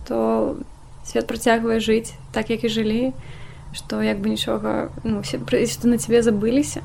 што 0.07 0.55
свет 1.03 1.27
працягвае 1.27 1.79
жыць 1.83 2.15
так 2.31 2.49
як 2.49 2.63
і 2.63 2.71
жылі 2.71 3.03
што 3.75 3.99
як 3.99 4.23
бы 4.23 4.31
нічога 4.31 4.87
ну, 5.03 5.19
што 5.23 5.87
на 5.91 5.99
цябе 5.99 6.23
забыліся 6.23 6.79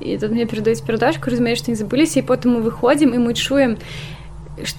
і 0.00 0.16
тут 0.16 0.32
мне 0.32 0.48
перадаюць 0.48 0.80
перадачку 0.80 1.28
разумееш 1.28 1.60
што 1.60 1.76
не 1.76 1.76
забыліся 1.76 2.24
і 2.24 2.26
потым 2.28 2.56
мы 2.56 2.64
выходзім 2.64 3.12
і 3.12 3.20
мы 3.20 3.36
чуем 3.36 3.76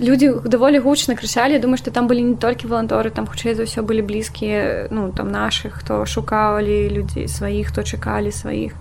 людзі 0.02 0.42
даволі 0.50 0.82
гучна 0.82 1.14
крычалі 1.14 1.62
думаю 1.62 1.78
што 1.78 1.94
там 1.94 2.10
былі 2.10 2.26
не 2.26 2.36
толькі 2.42 2.74
валанторы 2.74 3.14
там 3.14 3.30
хутчэй 3.30 3.54
за 3.54 3.70
ўсё 3.70 3.86
былі 3.86 4.02
блізкія 4.02 4.90
ну 4.90 5.14
там 5.14 5.30
наших 5.30 5.86
хто 5.86 6.06
шукалі 6.10 6.90
людзей 6.90 7.30
сваіх 7.30 7.70
хто 7.70 7.86
чакалі 7.86 8.34
сваіх 8.34 8.74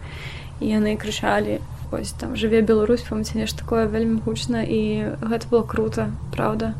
і 0.64 0.72
яны 0.72 0.96
крычалі 0.96 1.60
ось 1.92 2.16
там 2.16 2.40
жыве 2.40 2.64
Беларусь 2.64 3.04
памяці 3.04 3.36
нешта 3.36 3.60
такое 3.60 3.84
вельмі 3.84 4.24
гучна 4.24 4.64
і 4.64 5.12
гэта 5.20 5.44
было 5.52 5.62
круто 5.62 6.08
Праўда 6.32 6.72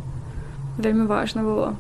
вельмі 0.79 1.05
важна 1.05 1.45
было 1.45 1.77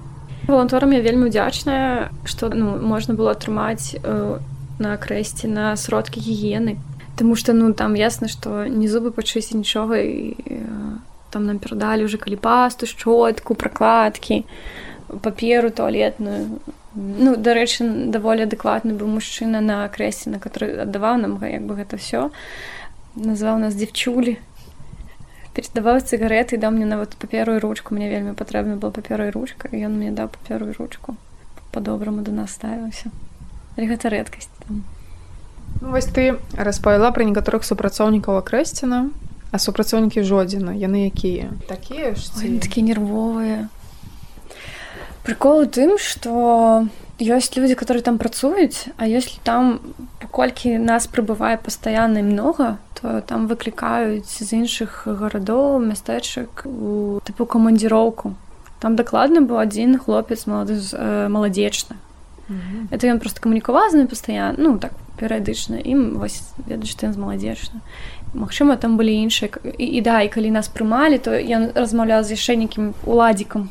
волонторам 0.48 0.92
я 0.92 1.00
вельмі 1.00 1.26
удзячная 1.26 2.10
что 2.24 2.48
ну 2.48 2.78
можна 2.78 3.14
было 3.14 3.32
атрымаць 3.32 3.96
э, 3.96 4.38
на 4.78 4.96
крэсці 4.96 5.48
на 5.48 5.76
сродкі 5.76 6.20
гігіены. 6.20 6.76
Таму 7.16 7.36
что 7.36 7.52
ну 7.52 7.72
там 7.72 7.94
ясна 7.94 8.28
что 8.28 8.66
не 8.66 8.88
зубы 8.88 9.10
пачысці 9.10 9.56
нічога 9.56 9.98
і 9.98 10.36
э, 10.36 10.98
там 11.30 11.46
нам 11.46 11.58
перадалі 11.58 12.04
уже 12.04 12.18
калі 12.18 12.36
пасту 12.36 12.86
шчотку 12.86 13.54
прокладкі 13.54 14.44
паперу 15.22 15.70
туалетную. 15.70 16.60
Ну 16.94 17.36
дарэчы 17.36 18.10
даволі 18.10 18.46
адэкватны 18.46 18.94
быў 18.94 19.08
мужчына 19.18 19.60
на 19.60 19.88
крэсе 19.88 20.30
на 20.30 20.38
который 20.38 20.82
аддаваў 20.82 21.18
нам 21.18 21.38
як 21.42 21.62
бы 21.62 21.74
гэта 21.74 21.96
все 21.96 22.30
назваў 23.16 23.58
нас 23.58 23.74
дзевчулі 23.74 24.38
передаваў 25.54 26.02
цыгареты 26.02 26.58
даў 26.58 26.74
мне 26.74 26.86
нават 26.86 27.14
паперу 27.16 27.56
і 27.56 27.62
ручку. 27.62 27.94
Мне 27.94 28.10
вельмі 28.10 28.34
патрэбна 28.34 28.76
была 28.76 28.90
папера 28.90 29.30
і 29.30 29.34
ручка 29.34 29.70
ён 29.70 29.96
мне 29.96 30.10
даў 30.10 30.28
паперу 30.34 30.68
і 30.68 30.76
ручку. 30.78 31.16
По-добраму 31.70 32.22
до 32.22 32.32
нас 32.32 32.54
ставіўся 32.58 33.10
але 33.76 33.90
гэта 33.90 34.10
рэдкасць 34.10 34.50
там? 34.62 34.84
Ну, 35.80 35.90
вось 35.90 36.06
ты 36.06 36.38
распавяла 36.54 37.10
пра 37.10 37.26
некаторых 37.26 37.66
супрацоўнікаў 37.66 38.38
акрэсціна 38.40 39.10
а 39.50 39.56
супрацоўнікі 39.58 40.22
жодзіна 40.22 40.74
яны 40.78 41.10
якія 41.10 41.50
такія 41.70 42.14
такія 42.38 42.94
нервовыя 42.94 43.68
прикол 45.26 45.66
у 45.66 45.68
тым 45.70 45.98
что 45.98 46.86
ёсць 47.20 47.54
людзі 47.56 47.74
которые 47.74 48.02
там 48.02 48.18
працуюць 48.18 48.88
а 48.96 49.06
если 49.06 49.38
там 49.42 49.80
паколькі 50.20 50.78
нас 50.78 51.06
прыбывае 51.06 51.56
пастаянна 51.56 52.22
много 52.22 52.78
то 53.00 53.20
там 53.20 53.46
выклікаюць 53.46 54.26
з 54.26 54.48
іншых 54.52 55.06
гарадоў 55.06 55.78
мястэчак 55.78 56.66
у 56.66 57.20
тыпу 57.22 57.46
камандзіроўку 57.46 58.34
там 58.80 58.96
дакладна 58.96 59.40
быў 59.40 59.62
адзін 59.62 59.98
хлопец 59.98 60.46
малады 60.46 60.74
э, 60.74 61.28
маладзечны 61.28 61.96
mm 62.48 62.58
-hmm. 62.58 62.82
это 62.90 63.06
ён 63.12 63.18
просто 63.18 63.40
камунікаваў 63.40 63.90
з 63.90 64.06
пастаянна 64.06 64.58
ну 64.58 64.78
так 64.78 64.92
перыядычна. 65.20 65.78
Ім 65.80 66.18
вось 66.18 66.42
ведаеш 66.66 66.94
ты 66.94 67.12
з 67.12 67.16
маладзечна 67.16 67.80
Магчыма 68.34 68.74
там 68.76 68.98
былі 68.98 69.14
іншыя 69.14 69.46
і, 69.78 69.86
і 69.86 70.00
да 70.02 70.18
і 70.26 70.28
калі 70.28 70.50
нас 70.50 70.66
прымалі 70.66 71.22
то 71.22 71.30
ён 71.30 71.70
размаўляў 71.70 72.26
з 72.26 72.34
яшчэ 72.34 72.58
нейкім 72.58 72.90
уладзікам. 73.06 73.70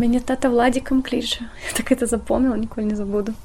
Мяне 0.00 0.24
тата 0.24 0.48
владзікам 0.48 1.04
кліча. 1.04 1.52
Так 1.76 1.92
это 1.92 2.08
запомніла 2.08 2.56
ніколі 2.56 2.88
не 2.88 2.96
забуду. 2.96 3.36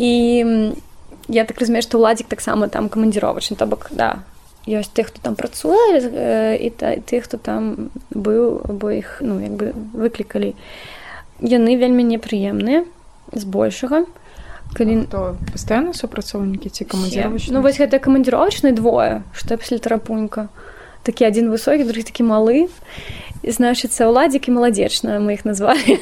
І 0.00 0.72
я 1.28 1.44
так 1.44 1.60
разумею 1.60 1.84
што 1.84 2.00
ўладзік 2.00 2.32
таксама 2.32 2.72
там 2.72 2.88
камандзіровачны 2.88 3.60
то 3.60 3.68
бок 3.68 3.92
да 3.92 4.24
ёсць 4.64 4.88
тых 4.88 5.12
хто 5.12 5.20
там 5.20 5.36
працуе 5.36 6.00
і 6.56 6.68
та, 6.72 6.96
тых 7.04 7.28
хто 7.28 7.36
там 7.36 7.92
быў 8.08 8.64
або 8.64 8.88
іх 8.88 9.20
ну 9.20 9.36
як 9.36 9.52
бы 9.52 9.76
выклікалі. 9.92 10.56
Яны 11.44 11.76
вельмі 11.76 12.08
непрыемныя 12.08 12.88
збольшага 13.36 14.08
калі 14.76 15.04
то 15.10 15.36
пастаянна 15.52 15.94
супрацоўнікі 15.94 16.68
ці 16.68 16.84
камандзіровач 16.84 17.48
ну 17.54 17.62
вось 17.64 17.80
гэта 17.80 17.98
камандзіровачны 18.02 18.72
двое 18.72 19.22
што 19.32 19.56
пасля 19.56 19.78
тарапунька. 19.78 20.48
Такі 21.02 21.24
адзін 21.24 21.48
высокі 21.48 21.88
другі 21.88 22.04
такі 22.04 22.28
малы 22.28 22.68
і 23.42 23.50
значыцца 23.54 24.10
ўладзік 24.10 24.50
і 24.50 24.56
маладзечна 24.58 25.18
мы 25.24 25.38
іх 25.38 25.46
назвалі 25.48 25.96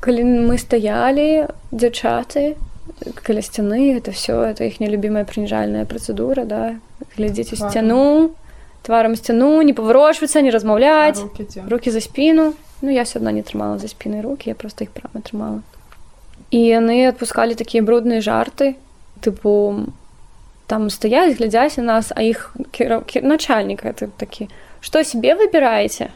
калі 0.00 0.22
мы 0.48 0.58
стаялі 0.58 1.48
дзяўчаты 1.72 2.54
каля 3.22 3.42
сцяны 3.42 3.96
это 3.96 4.12
все 4.12 4.38
это 4.54 4.64
іх 4.68 4.78
нелюбімая 4.78 5.24
прыніжальная 5.24 5.84
працэдура 5.84 6.44
да. 6.44 6.78
Глядзець 7.16 7.52
у 7.52 7.56
сцяну 7.58 8.30
тварам 8.82 9.16
сцяну 9.16 9.62
не 9.62 9.74
паварочвацца 9.74 10.42
не 10.42 10.50
размаўляць 10.50 11.18
руки 11.66 11.90
за 11.90 12.00
спіну 12.00 12.54
ну 12.82 12.90
я 12.90 13.02
все 13.02 13.18
адна 13.18 13.32
не 13.32 13.42
трымала 13.42 13.78
за 13.78 13.88
спінай 13.88 14.20
руки 14.22 14.50
я 14.50 14.54
просто 14.54 14.84
іх 14.84 14.90
прама 14.90 15.22
трымала 15.22 15.62
і 16.52 16.58
яны 16.60 17.08
адпускалі 17.08 17.56
такія 17.56 17.82
брудныя 17.82 18.20
жарты 18.20 18.76
тыпу 19.24 19.88
там 20.68 20.90
стаяць 20.92 21.40
глядзяць 21.40 21.80
на 21.80 21.96
нас 21.96 22.12
а 22.12 22.22
іх 22.22 22.52
начальнік 23.22 23.84
это 23.88 24.12
такі 24.20 24.48
что 24.80 25.02
себе 25.04 25.34
выбираете 25.34 26.12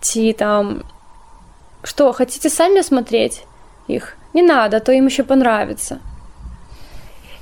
ці 0.00 0.32
там 0.32 0.84
что 1.82 2.12
хотите 2.12 2.50
самі 2.50 2.82
смотреть 2.82 3.46
их 3.88 4.16
не 4.36 4.42
надо, 4.42 4.80
то 4.80 4.92
им 4.92 5.06
еще 5.06 5.22
понравится. 5.22 5.98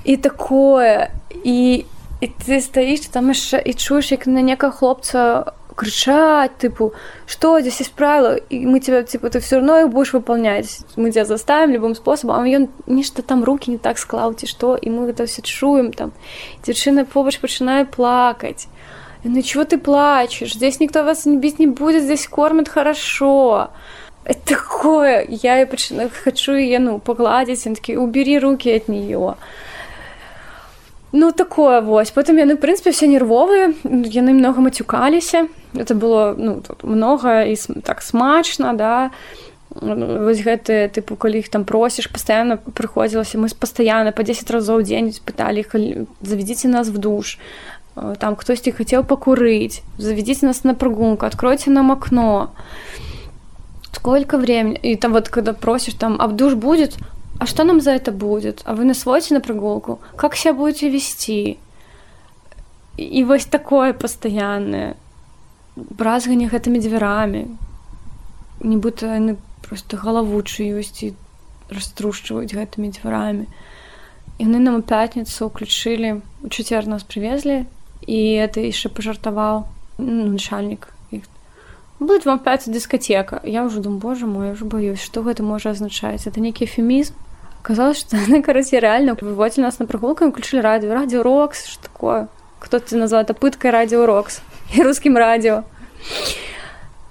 І 0.04 0.16
такое 0.16 1.10
і, 1.44 1.84
і 2.20 2.26
ты 2.46 2.60
стаіш 2.60 3.08
там 3.10 3.32
яшчэ 3.32 3.58
і 3.64 3.74
чуеш 3.74 4.12
як 4.12 4.26
на 4.26 4.42
некага 4.42 4.72
хлопца 4.72 5.52
крычаць 5.74 6.52
тыпу 6.58 6.92
что 7.26 7.60
здесь 7.60 7.80
есть 7.80 7.92
правила 7.92 8.37
і 8.50 8.66
мы 8.66 8.80
тебя 8.80 9.02
типа 9.02 9.30
ты 9.30 9.40
все 9.40 9.56
равно 9.56 9.80
их 9.80 9.88
будешь 9.88 10.12
выполнять 10.12 10.80
мы 10.96 11.10
тебя 11.10 11.24
заставим 11.24 11.70
любым 11.70 11.94
способом 11.94 12.40
а 12.40 12.48
ён 12.48 12.68
нешта 12.87 13.22
там 13.22 13.44
руки 13.44 13.70
не 13.70 13.78
так 13.78 13.98
склаў 13.98 14.34
ці 14.34 14.46
что? 14.46 14.76
І 14.76 14.90
мы 14.90 15.10
это 15.10 15.26
все 15.26 15.42
чуем 15.42 15.92
там. 15.92 16.12
Дзяўчына 16.64 17.04
побач 17.04 17.38
пачынае 17.40 17.84
плакать. 17.84 18.68
Ну 19.24 19.42
чего 19.42 19.64
ты 19.64 19.78
плачешь? 19.78 20.54
Здесь 20.54 20.80
никто 20.80 21.04
вас 21.04 21.26
не 21.26 21.37
бить 21.37 21.58
не 21.58 21.66
будет 21.66 22.02
здесь 22.02 22.26
кормят 22.28 22.68
хорошо 22.68 23.70
такое. 24.44 25.26
Я 25.28 25.68
хочу 26.24 26.52
ее 26.52 26.78
ну 26.78 26.98
погладить. 26.98 27.66
Он 27.66 27.74
таки 27.74 27.96
убери 27.96 28.38
руки 28.38 28.70
от 28.70 28.88
нее 28.88 29.37
ну 31.14 31.31
такое 31.31 31.81
вось 31.81 32.11
потым 32.11 32.42
яны 32.42 32.59
прынпе 32.59 32.90
все 32.90 33.07
нервовыя 33.07 33.70
яны 33.87 34.35
много 34.35 34.61
мацюкаліся 34.61 35.46
это 35.74 35.94
было 35.94 36.35
ну 36.37 36.61
тут 36.61 36.83
много 36.83 37.42
і 37.46 37.57
так 37.83 38.03
смачна 38.03 38.74
да. 38.74 39.11
Вось 39.74 40.38
гэты 40.38 40.87
тыпу 40.87 41.16
калі 41.18 41.42
іх 41.42 41.48
там 41.50 41.64
просіш 41.64 42.07
постоянно 42.07 42.59
прыходзілася. 42.59 43.38
Мы 43.38 43.50
постоянно 43.59 44.12
по 44.12 44.22
10 44.22 44.50
разоў 44.50 44.83
дзень 44.87 45.11
пыталі 45.27 45.66
заведите 46.22 46.68
нас 46.68 46.88
в 46.88 46.98
душ 46.98 47.38
там 47.94 48.37
хтосьці 48.37 48.70
хацеў 48.70 49.03
пакурыць 49.03 49.83
заведите 49.98 50.46
нас 50.46 50.64
на 50.64 50.74
прогулку. 50.74 51.27
Откройте 51.27 51.70
нам 51.70 51.90
окно 51.90 52.55
сколько 53.92 54.38
времени? 54.38 54.79
И 54.83 54.96
там 54.96 55.12
вот 55.12 55.29
когда 55.29 55.53
просишь 55.53 55.94
там 55.94 56.16
а 56.18 56.27
в 56.27 56.37
душ 56.37 56.55
будет 56.55 56.94
а 57.38 57.46
что 57.46 57.64
нам 57.64 57.80
за 57.80 57.92
это 57.92 58.12
будет? 58.12 58.62
А 58.64 58.74
вы 58.74 58.84
нас 58.84 59.06
водите 59.06 59.34
на 59.34 59.40
прогулку? 59.40 60.00
Как 60.16 60.36
себя 60.36 60.54
будете 60.54 60.88
вести? 60.88 61.58
И 62.96 63.24
вось 63.24 63.44
такое 63.44 63.92
постоянное 63.92 64.96
бразганне 65.76 66.46
гэтымі 66.46 66.78
дзвярамі 66.78 67.42
нібыта 68.62 69.18
яны 69.18 69.36
просто 69.66 69.98
галаву 69.98 70.38
чуюсь 70.42 70.94
і 71.02 71.14
раструшчваюць 71.66 72.54
гэтымі 72.54 72.94
дзвярамі 72.94 73.50
яны 74.38 74.58
нам 74.62 74.78
у 74.78 74.82
пятніцу 74.86 75.50
уключылі 75.50 76.22
у 76.46 76.48
чацвер 76.48 76.86
нас 76.86 77.02
привезлі 77.02 77.66
і 78.06 78.18
это 78.38 78.62
яшчэ 78.62 78.94
пажартаваў 78.94 79.66
ну, 79.98 80.30
начальнік 80.30 80.86
будет 81.98 82.26
вам 82.26 82.38
пяць 82.38 82.70
дыскотека 82.70 83.42
я 83.42 83.66
уже 83.66 83.82
думаю 83.82 83.98
боже 84.00 84.26
мой 84.30 84.52
уже 84.54 84.64
боюсь 84.64 85.02
что 85.02 85.22
гэта 85.26 85.42
можа 85.42 85.74
азначаць? 85.74 86.26
Это 86.30 86.38
нейкі 86.38 86.70
эфемізм 86.70 87.18
казалось 87.64 87.98
что 87.98 88.16
на 88.29 88.42
караце 88.42 88.79
реально 88.79 89.16
выводили 89.20 89.64
нас 89.64 89.79
на 89.79 89.87
прогулку 89.87 90.31
включили 90.31 90.61
радио. 90.61 90.92
Радио 90.92 91.22
рокс? 91.22 91.66
Что 91.66 91.83
такое? 91.83 92.29
Кто 92.61 92.79
ты 92.79 92.96
назвал 92.96 93.22
это 93.22 93.35
пыткой 93.35 93.70
радио 93.70 94.07
рокс 94.07 94.40
и 94.74 94.83
русским 94.83 95.16
радио 95.16 95.64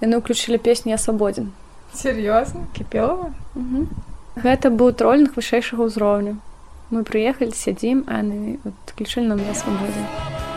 яны 0.01 0.17
уключили 0.17 0.57
песню 0.57 0.91
я 0.91 0.97
свабоден 0.97 1.51
серьезно? 1.93 2.67
Кипелова? 2.73 3.33
Угу. 3.55 3.87
гэта 4.35 4.69
быў 4.69 4.93
тролльных 4.93 5.35
вышэйшага 5.37 5.89
ўзроўню 5.89 6.37
мы 6.89 7.03
прыехалі 7.05 7.53
сядзім 7.53 8.05
а 8.07 8.21
вот, 8.63 8.73
включили 8.87 9.25
нам 9.25 9.39
я 9.45 9.53
свабоден 9.53 10.52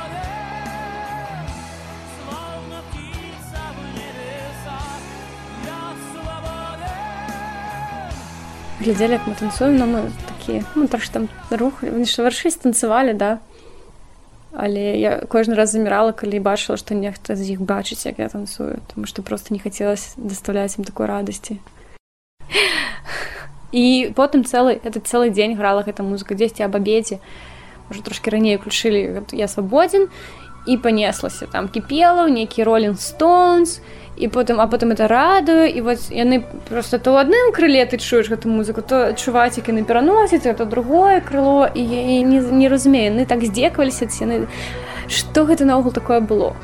глядзелі 8.86 9.18
як 9.18 9.26
мы 9.26 9.34
танцуем 9.34 9.76
но 9.76 9.86
мы 9.86 10.12
такі 10.30 10.62
ну, 10.76 10.86
трошки 10.86 11.10
там 11.12 11.28
рух 11.50 11.82
варшы 11.82 12.50
танцавалі 12.54 13.14
да. 13.14 13.38
Але 14.52 14.96
я 14.98 15.26
кожны 15.26 15.54
раз 15.54 15.74
замірала 15.74 16.12
калі 16.12 16.38
бачыла 16.38 16.78
што 16.78 16.94
нехта 16.94 17.34
з 17.34 17.50
іх 17.50 17.60
бачыць 17.60 18.06
як 18.06 18.22
я 18.22 18.28
танцую 18.28 18.78
тому 18.94 19.06
что 19.06 19.22
просто 19.22 19.52
не 19.52 19.58
хацелось 19.58 20.14
даставляць 20.16 20.78
ім 20.78 20.84
такой 20.84 21.06
радасці 21.06 21.58
і 23.72 24.14
потым 24.14 24.46
цэлы 24.46 24.78
это 24.78 25.02
цэлы 25.02 25.34
дзень 25.34 25.58
грала 25.58 25.82
гэта 25.82 26.06
музыка 26.06 26.38
дзесьці 26.38 26.62
аб 26.62 26.78
абедзе 26.78 27.18
уже 27.90 28.02
трошки 28.06 28.30
раней 28.30 28.54
уключылі 28.54 29.26
я 29.34 29.48
свабодзін 29.48 30.06
і 30.66 30.76
панеслася 30.76 31.46
там 31.46 31.68
кіпела 31.68 32.28
нейкі 32.28 32.64
роллинг 32.64 33.00
стоунс 33.00 33.80
і 34.16 34.28
потым 34.28 34.60
а 34.60 34.66
потым 34.66 34.92
это 34.92 35.06
радыё 35.08 35.68
і 35.68 35.80
вось 35.80 36.08
яны 36.10 36.42
просто 36.68 36.98
то 36.98 37.12
ў 37.12 37.20
адным 37.20 37.52
крыле 37.52 37.84
ты 37.84 38.00
чуеш 38.00 38.32
гэту 38.32 38.48
музыку 38.48 38.80
то 38.80 39.12
адчуваць 39.12 39.60
як 39.60 39.68
яны 39.68 39.84
пераносяць 39.84 40.46
это 40.48 40.64
другое 40.64 41.20
крыло 41.20 41.68
і 41.68 41.80
я 41.80 42.22
не, 42.24 42.40
не 42.40 42.68
разумею. 42.68 43.12
Яны 43.12 43.26
так 43.26 43.44
здзекаваліся 43.44 44.08
яны 44.20 44.48
што 45.08 45.44
гэта 45.44 45.64
наогул 45.64 45.92
такое 45.92 46.20
было? 46.20 46.56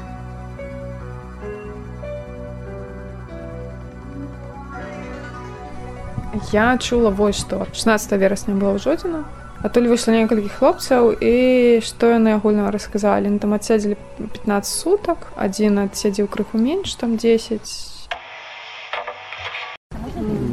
Я 6.52 6.78
чула 6.78 7.10
вось 7.10 7.36
што 7.36 7.68
16 7.72 8.12
верасня 8.16 8.56
была 8.56 8.74
ў 8.74 8.78
жодзіна 8.80 9.41
Адтуль 9.62 9.87
выйшла 9.87 10.11
некалькі 10.18 10.48
хлопцаў 10.51 11.12
і 11.22 11.79
што 11.87 12.11
яны 12.11 12.35
агульна 12.35 12.70
расказалі? 12.75 13.31
Ну, 13.31 13.38
там 13.38 13.55
адседзелі 13.55 13.94
15 14.18 14.66
сутак 14.66 15.31
адзін 15.38 15.79
адседзеў 15.87 16.27
крыху 16.27 16.59
менш 16.59 16.94
там 16.98 17.16
10 17.16 17.62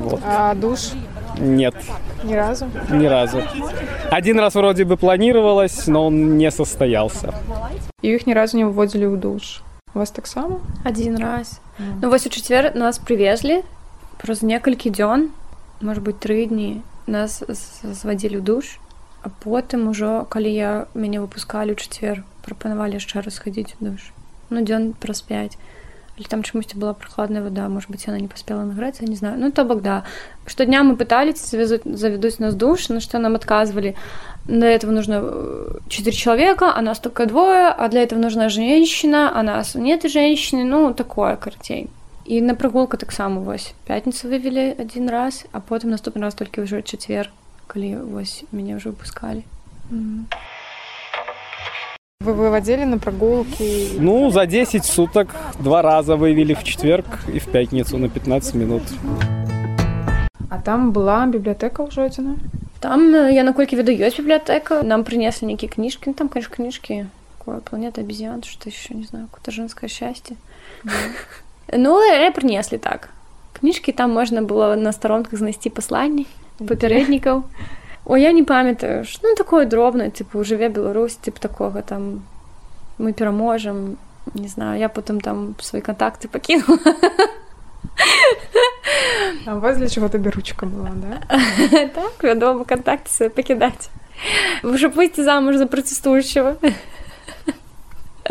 Вот. 0.04 0.22
а 0.26 0.54
душ? 0.56 0.92
Нет, 1.40 1.74
ні 2.24 2.36
разу? 2.36 2.66
Ни 2.92 3.08
разу. 3.08 3.42
Один 4.12 4.40
раз 4.40 4.56
вроде 4.56 4.84
бы 4.84 4.98
планировалось, 4.98 5.88
но 5.88 6.06
он 6.06 6.38
не 6.38 6.52
состоялся. 6.52 7.34
і 8.02 8.08
іх 8.10 8.28
ні 8.28 8.34
разу 8.34 8.58
не 8.58 8.66
выводзілі 8.66 9.08
ў 9.08 9.18
душ. 9.18 9.62
У 9.96 10.00
вас 10.00 10.12
таксама? 10.12 10.60
Один 10.86 11.18
раз. 11.18 11.60
Ну, 12.02 12.10
вось 12.10 12.28
у 12.28 12.30
чацвер 12.30 12.76
нас 12.76 12.98
привезли 13.00 13.64
праз 14.18 14.42
некалькі 14.44 14.90
дзён, 14.90 15.30
может 15.82 16.04
быть, 16.04 16.20
тры 16.20 16.46
дні. 16.48 16.82
Нас 17.08 17.44
з- 17.48 17.84
звадзілі 18.02 18.38
ў 18.38 18.42
душ, 18.42 18.80
а 19.24 19.30
потым 19.30 19.90
ужо 19.90 20.26
калі 20.30 20.52
я 20.52 20.72
мяне 20.94 21.20
выпускалі 21.20 21.74
ў 21.74 21.80
чацвер, 21.80 22.24
прапанавалі 22.46 23.00
яшчэ 23.00 23.22
раз 23.26 23.40
хадзіць 23.40 23.76
у 23.80 23.92
душ. 23.92 24.12
Ну 24.50 24.66
дзён 24.66 24.94
праз 24.94 25.22
5. 25.22 25.58
Или 26.20 26.28
там 26.28 26.44
чамусьці 26.44 26.76
была 26.76 26.94
прохладная 26.94 27.42
вода, 27.42 27.70
может 27.70 27.90
быть, 27.90 28.06
она 28.10 28.20
не 28.20 28.28
поспела 28.28 28.66
нагреться, 28.66 29.04
я 29.04 29.08
не 29.08 29.16
знаю. 29.16 29.40
Ну, 29.40 29.52
то 29.52 29.64
бок, 29.64 29.82
да. 29.82 30.04
Штодня 30.46 30.84
мы 30.84 30.98
пытались, 30.98 31.40
завезут, 31.40 31.84
заведут 31.86 32.40
нас 32.40 32.56
душ, 32.56 32.90
на 32.90 33.00
что 33.00 33.20
нам 33.20 33.36
отказывали. 33.36 33.96
Для 34.44 34.68
этого 34.68 34.92
нужно 34.92 35.22
э, 35.24 35.78
четыре 35.88 36.12
человека, 36.12 36.74
а 36.76 36.82
нас 36.82 37.00
только 37.00 37.26
двое, 37.26 37.70
а 37.70 37.88
для 37.88 38.04
этого 38.04 38.20
нужна 38.20 38.50
женщина, 38.50 39.32
а 39.34 39.44
нас 39.44 39.76
нет 39.76 40.04
женщины, 40.12 40.66
ну, 40.66 40.94
такое 40.94 41.38
картей. 41.38 41.88
І 42.26 42.42
на 42.42 42.56
прагулку 42.56 42.98
таксама 42.98 43.42
вось 43.42 43.74
пятніцу 43.88 44.28
вывелі 44.28 44.76
адзін 44.78 45.10
раз, 45.10 45.46
а 45.52 45.60
потым 45.60 45.90
наступны 45.90 46.22
раз 46.22 46.36
толькі 46.36 46.62
ўжо 46.62 46.82
чацвер, 46.86 47.32
калі 47.69 47.97
вось 48.15 48.45
мяне 48.53 48.77
ўжо 48.77 48.91
выпускалі. 48.93 49.43
вы 52.25 52.33
выводзілі 52.33 52.85
на 52.89 52.99
прагулкі 52.99 54.01
Ну, 54.01 54.31
за 54.31 54.47
10 54.47 54.85
суток 54.85 55.35
два 55.61 55.83
раза 55.83 56.17
вывели 56.17 56.55
в 56.55 56.65
четверг 56.65 57.05
и 57.29 57.39
в 57.39 57.47
пятницу 57.47 57.99
на 57.99 58.09
15 58.09 58.55
минут. 58.55 58.83
а 60.51 60.59
там 60.59 60.93
была 60.93 61.27
бібліятэка 61.27 61.83
ўжо 61.85 62.07
адзіна 62.09 62.37
Там 62.81 63.15
э, 63.15 63.33
я 63.33 63.45
наколькі 63.45 63.77
веду 63.77 63.93
ёсць 63.93 64.17
бібліятэка, 64.21 64.83
нам 64.85 65.05
прынеслі 65.05 65.47
нейкія 65.49 65.73
кніжкі, 65.73 66.05
ну, 66.07 66.15
там 66.15 66.29
конечно 66.29 66.55
кніжкі 66.55 67.07
такое 67.39 67.61
планета 67.61 68.01
обезьян, 68.01 68.43
что 68.43 68.69
еще 68.69 68.95
не 68.95 69.05
знаю, 69.05 69.27
какое-то 69.31 69.51
женское 69.51 69.89
счастье. 69.89 70.37
Ну, 71.73 72.01
я 72.05 72.31
прынеслі 72.31 72.79
так. 72.79 73.09
Кніжкі 73.53 73.93
там 73.93 74.13
можна 74.13 74.43
было 74.43 74.77
на 74.77 74.93
старонках 74.93 75.39
знайсці 75.39 75.71
пасланні 75.71 76.27
папярэднікаў. 76.59 77.43
Ой, 78.07 78.23
я 78.23 78.33
не 78.33 78.43
памятаю, 78.43 79.05
что 79.05 79.29
ну 79.29 79.35
такое 79.35 79.67
дробнае, 79.67 80.11
типу 80.11 80.45
жыве 80.45 80.69
Беларусь, 80.69 81.17
тип 81.17 81.39
такога 81.39 81.83
там 81.83 82.23
мы 82.99 83.13
пераможам, 83.13 83.97
не 84.35 84.49
знаю, 84.49 84.79
я 84.79 84.89
потым 84.89 85.21
там 85.21 85.55
свае 85.61 85.83
контакты 85.83 86.29
пакінула. 86.29 86.79
а 89.47 89.57
у 89.57 89.61
вас 89.61 89.77
для 89.79 89.89
чаго 89.89 90.09
табе 90.09 90.31
ручка 90.31 90.67
была 90.67 90.91
да 90.95 91.21
Так, 91.95 92.23
вядома, 92.23 92.65
контакты 92.65 93.11
свае 93.11 93.31
пакідаць. 93.31 93.89
Вы 94.63 94.79
же 94.79 94.89
выйти 94.89 95.21
замуж 95.23 95.57
за 95.57 95.67
протестующего. 95.67 96.57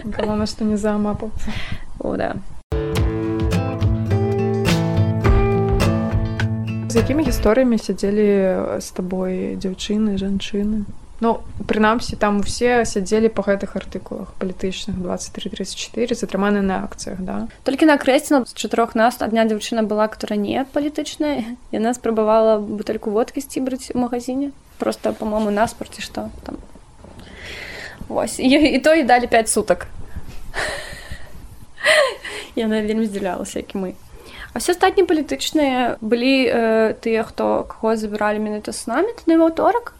галоўна 0.03 0.45
што 0.45 0.65
не 0.65 0.77
замапаўся 0.77 1.53
О, 1.99 2.17
да. 2.17 2.35
З 6.88 6.96
якімі 6.96 7.22
гісторыямі 7.28 7.76
сядзелі 7.76 8.80
з 8.80 8.88
табой 8.96 9.60
дзяўчыны 9.60 10.16
жанчыны 10.16 10.88
Ну 11.20 11.42
прынамсі 11.66 12.16
там 12.16 12.40
усе 12.40 12.86
сядзелі 12.88 13.28
па 13.28 13.42
гэтых 13.44 13.76
артыкулах 13.76 14.32
палітычных 14.40 14.96
2334 14.96 16.16
затрыманы 16.16 16.62
на 16.64 16.88
акцыях 16.88 17.20
да 17.20 17.50
Толькі 17.68 17.90
на 17.90 17.98
крэсціна 18.00 18.48
з 18.48 18.54
чатырох 18.56 18.94
нас 18.94 19.20
адня 19.20 19.44
дзяўчына 19.44 19.84
была, 19.84 20.08
которая 20.08 20.40
не 20.40 20.64
палітычная. 20.64 21.58
Яна 21.76 21.92
спрабавала 21.92 22.56
бутэльку 22.56 23.10
водкі 23.10 23.44
сцібраць 23.44 23.92
у 23.92 23.98
магазине. 23.98 24.52
Просто, 24.78 25.12
по-моему, 25.12 25.50
на 25.50 25.68
спорце 25.68 26.00
што 26.00 26.30
там. 26.46 26.56
Вось. 28.08 28.38
І, 28.38 28.48
і 28.48 28.78
то 28.78 28.94
і 28.94 29.02
далі 29.02 29.26
5 29.26 29.48
сутак. 29.48 29.88
Яна 32.56 32.80
вельмі 32.80 33.06
здзіўлялася, 33.06 33.58
як 33.58 33.74
і 33.74 33.78
мы. 33.78 33.94
А 34.58 34.60
все 34.60 34.74
астатнія 34.74 35.06
палітычныя 35.06 36.02
былі 36.02 36.50
э, 36.50 36.98
тыя, 36.98 37.22
хто 37.22 37.62
каго 37.70 37.94
забіралі 37.94 38.42
менавіта 38.42 38.74
з 38.74 38.90
намі 38.90 39.14
на 39.30 39.38
аўторак. 39.38 39.94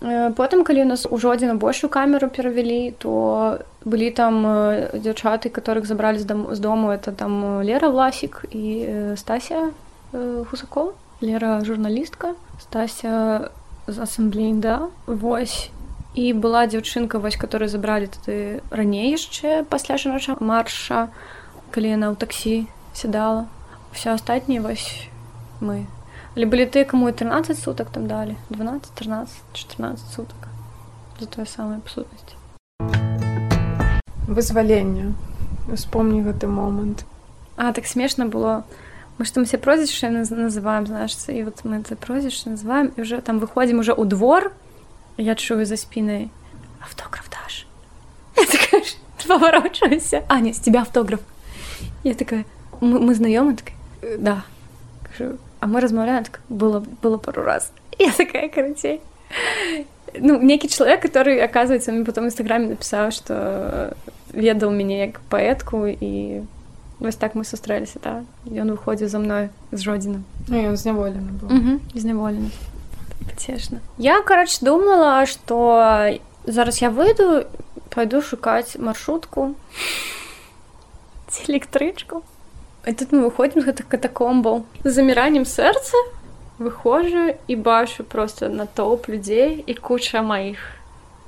Э, 0.00 0.32
Потым, 0.32 0.64
калі 0.64 0.88
нас 0.88 1.04
ужо 1.04 1.28
адзін 1.28 1.52
на 1.52 1.56
большую 1.60 1.92
камеру 1.92 2.32
перавялі, 2.32 2.96
то 2.96 3.60
былі 3.84 4.08
там 4.16 4.40
э, 4.48 4.96
дзяўчаты, 4.96 5.52
которых 5.52 5.84
забралі 5.84 6.16
з, 6.16 6.24
дом, 6.24 6.48
з 6.56 6.58
дому 6.58 6.88
это 6.88 7.12
там 7.12 7.60
Лера 7.60 7.92
Власік 7.92 8.48
і 8.48 8.64
э, 8.88 9.16
Стася 9.16 9.76
э, 10.16 10.44
Хусакова. 10.48 10.96
Лера 11.20 11.60
журналістка, 11.60 12.32
Стася 12.56 13.50
з 13.86 13.98
асамблеі 13.98 14.56
да. 14.56 14.88
Вось. 15.04 15.68
І 16.14 16.32
была 16.32 16.64
дзяўчынка, 16.64 17.20
вось, 17.20 17.36
которую 17.36 17.68
забралі 17.68 18.08
тады 18.08 18.64
раней 18.72 19.12
яшчэ 19.12 19.68
пасля 19.68 20.00
жаноча 20.00 20.40
марша, 20.40 21.12
калі 21.76 21.92
яна 21.92 22.08
ў 22.08 22.16
таксі 22.16 22.72
сядала. 22.96 23.52
Все 23.96 24.12
астатнія 24.12 24.60
вось 24.60 25.08
мы. 25.60 25.86
Але 26.36 26.44
былі 26.44 26.68
тыя, 26.68 26.84
каму 26.84 27.08
і 27.08 27.12
13 27.16 27.56
сутак 27.58 27.88
там 27.88 28.06
далі, 28.06 28.36
12, 28.50 28.92
13, 28.92 29.34
14 29.52 30.12
сутак 30.12 30.48
за 31.20 31.26
тое 31.26 31.46
самае 31.46 31.80
па 31.80 31.88
сутнасці. 31.88 32.36
вызвалення 34.28 35.14
успомні 35.72 36.20
гэты 36.22 36.46
момант 36.46 37.04
А 37.56 37.72
так 37.72 37.86
смешна 37.86 38.26
было. 38.26 38.64
Мы 39.18 39.24
ж 39.24 39.32
там 39.32 39.44
все 39.44 39.56
прозвішча 39.56 40.08
наз- 40.12 40.28
называем, 40.30 40.86
знаешь, 40.86 41.16
і 41.28 41.44
вот 41.44 41.64
мы 41.64 41.80
это 41.80 41.94
прозвішча 41.96 42.50
называем, 42.50 42.90
і 42.96 43.00
уже 43.00 43.20
там 43.24 43.40
выходзім 43.40 43.78
уже 43.80 43.92
ў 43.92 44.04
двор. 44.04 44.52
Я 45.16 45.34
чую 45.34 45.64
за 45.64 45.76
спінай 45.76 46.28
автограф 46.80 47.30
даш. 47.32 47.66
Поворачивайся. 49.26 50.22
А, 50.28 50.40
нет, 50.40 50.54
с 50.54 50.60
тебя 50.60 50.80
автограф. 50.80 51.20
Я 52.04 52.14
такая, 52.14 52.44
мы, 52.82 53.00
мы 53.00 53.14
знаёмы? 53.14 53.56
Такая, 53.56 53.72
«Э, 53.72 53.75
да. 54.18 54.44
Кажу, 55.02 55.38
а 55.60 55.66
мы 55.66 55.80
размаўляем, 55.80 56.24
так 56.24 56.40
было, 56.48 56.80
было 57.02 57.18
пару 57.18 57.42
раз. 57.42 57.72
Я 57.98 58.12
такая, 58.12 58.48
карацей. 58.48 59.00
Ну, 60.18 60.40
некий 60.40 60.68
человек, 60.68 61.02
который, 61.02 61.40
оказывается, 61.40 61.92
мне 61.92 62.04
потом 62.04 62.24
в 62.24 62.26
Инстаграме 62.28 62.68
написал, 62.68 63.10
что 63.10 63.96
ведал 64.32 64.70
меня 64.70 65.06
як 65.06 65.20
поэтку, 65.28 65.86
и 65.86 66.42
вось 66.98 67.16
так 67.16 67.34
мы 67.34 67.44
сустрэліся, 67.44 67.98
да. 68.02 68.24
І 68.46 68.60
ён 68.60 68.70
выходзіў 68.72 69.08
за 69.08 69.18
мной 69.18 69.48
з 69.72 69.82
жодзіна. 69.82 70.22
Ну, 70.48 70.56
ён 70.56 70.76
зняволены 70.76 71.32
Угу, 71.42 71.80
зняволены. 71.94 72.50
Пацешна. 73.28 73.80
Я, 73.98 74.22
короче, 74.22 74.58
думала, 74.64 75.26
что 75.26 76.18
зараз 76.44 76.82
я 76.82 76.90
выйду, 76.90 77.46
пойду 77.90 78.22
шукаць 78.22 78.76
маршрутку 78.78 79.54
электрычку. 81.48 82.22
І 82.86 82.92
тут 82.94 83.10
мы 83.10 83.26
выходзім 83.26 83.66
з 83.66 83.66
гэтых 83.66 83.90
катакомбаў. 83.90 84.62
З 84.86 84.90
заміраннем 85.02 85.42
сэрца 85.42 85.98
выходжу 86.62 87.34
і 87.34 87.54
бачу 87.58 88.06
просто 88.06 88.48
натоўп 88.48 89.10
людзей 89.10 89.64
і 89.66 89.74
куча 89.74 90.22
маіх. 90.22 90.62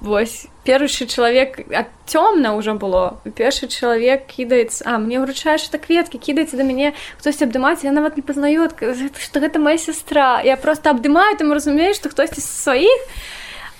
Вось. 0.00 0.46
Першы 0.62 1.10
чалавек 1.10 1.58
цёмна 2.06 2.54
ўжо 2.54 2.78
было. 2.78 3.18
Першы 3.34 3.66
чалавек 3.66 4.30
кідаецца 4.30 4.86
а 4.86 5.02
мне 5.02 5.18
ўручаеш 5.18 5.66
так 5.74 5.90
кветкі 5.90 6.22
кідаецца 6.22 6.54
да 6.54 6.62
мяне 6.62 6.94
хтось 7.18 7.42
абдымаць 7.42 7.82
я 7.82 7.90
нават 7.90 8.14
не 8.14 8.22
пазнаю 8.22 8.70
што 8.70 9.42
гэта 9.42 9.58
моя 9.58 9.82
сястра 9.82 10.38
я 10.46 10.54
просто 10.54 10.94
абдымаю 10.94 11.34
там 11.34 11.50
разумею 11.50 11.98
што 11.98 12.14
хтосьці 12.14 12.38
з 12.38 12.46
сваіх 12.46 13.00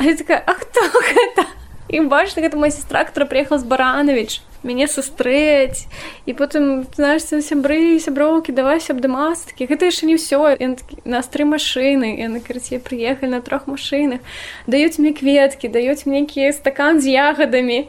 а 0.02 0.10
я 0.10 0.18
такая 0.18 0.42
а 0.42 0.58
хто 0.58 0.82
гэта 0.82 1.46
і 1.88 2.00
бачна 2.00 2.42
гэта 2.42 2.56
моя 2.56 2.70
сестра 2.70 3.04
которая 3.04 3.28
приехала 3.28 3.58
з 3.58 3.64
баранович. 3.64 4.42
Мяне 4.66 4.88
сустрэць 4.90 5.86
і 6.26 6.34
потым 6.34 6.82
знаеш 6.98 7.30
сябры 7.46 7.94
сяброўкі 8.02 8.50
давайся 8.50 8.90
абдымацца 8.90 9.54
такі 9.54 9.70
гэта 9.70 9.86
яшчэ 9.86 10.10
не 10.10 10.18
ўсё 10.18 10.58
нас 11.06 11.30
тры 11.30 11.46
машыны 11.46 12.18
яны 12.18 12.42
карце 12.42 12.82
прыехалі 12.82 13.38
на 13.38 13.40
трох 13.40 13.70
машынах 13.70 14.18
даюць 14.66 14.98
мне 14.98 15.14
кветкі 15.14 15.70
даюць 15.70 16.10
мне 16.10 16.26
нейкі 16.26 16.50
стакан 16.50 16.98
з 16.98 17.14
ягадамі 17.14 17.86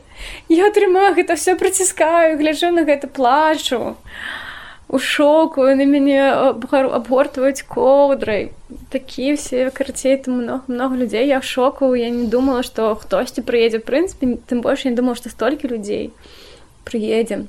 я 0.53 0.69
атрымаю 0.69 1.17
гэта 1.17 1.33
все 1.33 1.57
праціскаю 1.57 2.37
гляджу 2.37 2.69
на 2.69 2.85
гэта 2.85 3.09
плачу 3.09 3.97
у 4.89 4.99
шоку 4.99 5.63
на 5.63 5.85
мяне 5.85 6.19
абгортваюць 6.33 7.61
коўдрай 7.61 8.51
такія 8.89 9.35
все 9.35 9.69
карцей 9.69 10.17
там 10.17 10.41
много 10.41 10.63
много 10.67 10.95
людзей 10.95 11.27
я 11.27 11.41
шоку 11.41 11.93
я 11.93 12.09
не 12.09 12.27
думала 12.27 12.63
што 12.63 12.95
хтосьці 12.95 13.45
прыедзе 13.45 13.79
прынцыпе 13.79 14.37
тым 14.49 14.61
больш 14.65 14.85
я 14.89 14.91
думала 14.91 15.15
што 15.15 15.29
столькі 15.29 15.69
людзей 15.69 16.11
приедем. 16.89 17.47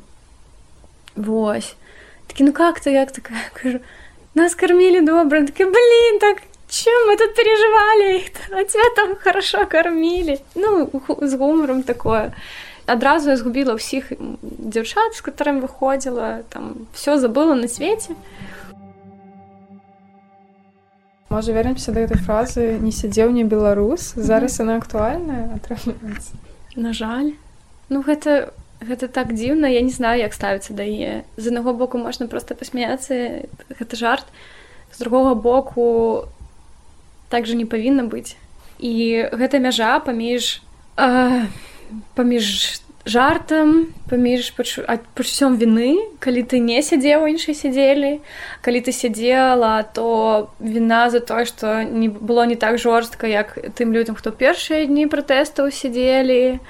Вось. 1.16 1.74
Такі, 2.26 2.44
ну 2.44 2.52
как 2.52 2.80
ты, 2.80 2.90
як 2.90 3.12
такая? 3.12 3.50
Кажу, 3.54 3.80
нас 4.34 4.54
кормили 4.54 5.00
добра. 5.00 5.46
Такі, 5.46 5.64
блин, 5.64 6.18
так 6.20 6.42
чем 6.68 7.08
мы 7.08 7.16
тут 7.16 7.34
переживали, 7.34 8.24
а 8.52 8.64
тебя 8.64 8.84
там 8.96 9.16
хорошо 9.16 9.66
кормили. 9.66 10.38
Ну, 10.54 10.90
з 11.20 11.34
гумором 11.34 11.82
такое. 11.82 12.32
Адразу 12.90 13.30
я 13.30 13.36
згубіла 13.38 13.78
ўсіх 13.78 14.10
дзяўчат, 14.42 15.14
з 15.14 15.22
которым 15.22 15.62
выходзіла, 15.62 16.42
там 16.50 16.90
все 16.90 17.22
забыла 17.22 17.54
на 17.54 17.70
свеце. 17.70 18.18
Можа 21.30 21.54
вернемся 21.54 21.94
да 21.94 22.02
гэтай 22.02 22.18
фразы 22.18 22.82
не 22.82 22.90
сядзеў 22.90 23.30
не 23.30 23.46
беларус 23.46 24.18
зараз 24.18 24.58
яна 24.58 24.82
актуальная 24.82 25.54
атрымліваецца 25.54 26.34
На 26.74 26.90
жаль. 26.90 27.38
Ну 27.86 28.02
гэта 28.02 28.50
гэта 28.82 29.06
так 29.06 29.30
дзіўна 29.38 29.70
я 29.70 29.86
не 29.86 29.94
знаю 29.94 30.18
як 30.18 30.34
ставіцца 30.34 30.74
да 30.74 30.82
яе 30.82 31.22
з 31.38 31.54
аднаго 31.54 31.70
боку 31.78 32.02
можна 32.02 32.26
просто 32.26 32.58
пасмяяцца 32.58 33.46
гэта 33.78 33.94
жарт. 33.94 34.26
З 34.90 35.06
другога 35.06 35.38
боку 35.38 36.26
так 37.30 37.46
же 37.46 37.54
не 37.54 37.70
павінна 37.70 38.10
быць 38.10 38.34
і 38.82 39.30
гэта 39.30 39.62
мяжа 39.62 40.02
паміж 40.02 40.58
э, 40.98 41.46
паміж 42.14 42.80
жартам 43.06 43.86
паміж 44.10 44.52
пачуццём 44.52 45.56
віны 45.56 45.96
калі 46.20 46.44
ты 46.44 46.60
не 46.60 46.82
сядзеў 46.84 47.24
іншай 47.32 47.56
сядзелі 47.56 48.20
калі 48.60 48.80
ты 48.84 48.92
сядзела 48.92 49.82
то 49.82 50.52
віна 50.60 51.08
за 51.08 51.20
тое 51.20 51.48
што 51.48 51.82
не 51.82 52.08
было 52.12 52.44
не 52.44 52.56
так 52.56 52.78
жорстка 52.78 53.26
як 53.26 53.56
тым 53.74 53.96
людям 53.96 54.14
хто 54.14 54.30
першыя 54.30 54.84
дні 54.86 55.08
пратэстаў 55.08 55.72
сядзелі 55.72 56.60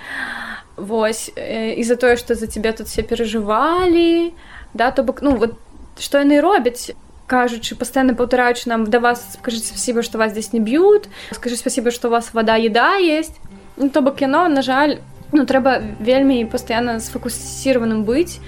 Вось 0.81 1.29
і 1.37 1.83
за 1.85 1.97
тое 1.97 2.17
што 2.17 2.35
за 2.35 2.47
тебя 2.47 2.73
тут 2.73 2.87
все 2.87 3.03
перажывалі 3.03 4.33
да 4.73 4.91
то 4.91 5.03
бок 5.03 5.21
ну 5.23 5.37
вот 5.37 5.59
што 5.99 6.23
яны 6.23 6.41
робяць 6.41 6.95
кажучы 7.27 7.75
пастаянна 7.75 8.15
паўтараючы 8.15 8.71
нам 8.71 8.87
да 8.87 9.03
вас 9.03 9.35
скажыце 9.35 9.75
спасибо 9.75 10.03
што 10.03 10.19
вас 10.19 10.31
здесь 10.33 10.53
не 10.53 10.61
б'ют 10.61 11.11
скажи 11.35 11.57
спасибо 11.57 11.91
што 11.91 12.09
у 12.09 12.11
вас 12.11 12.33
вода 12.33 12.57
еда 12.57 12.97
есть 12.97 13.35
ну, 13.77 13.91
то 13.91 14.01
бок 14.01 14.21
яно 14.21 14.49
на 14.49 14.63
жаль 14.63 14.99
ну 15.33 15.47
трэба 15.47 15.81
вельмі 16.01 16.45
пастаянна 16.45 16.99
сфокусіраваным 17.01 18.05
быць 18.05 18.41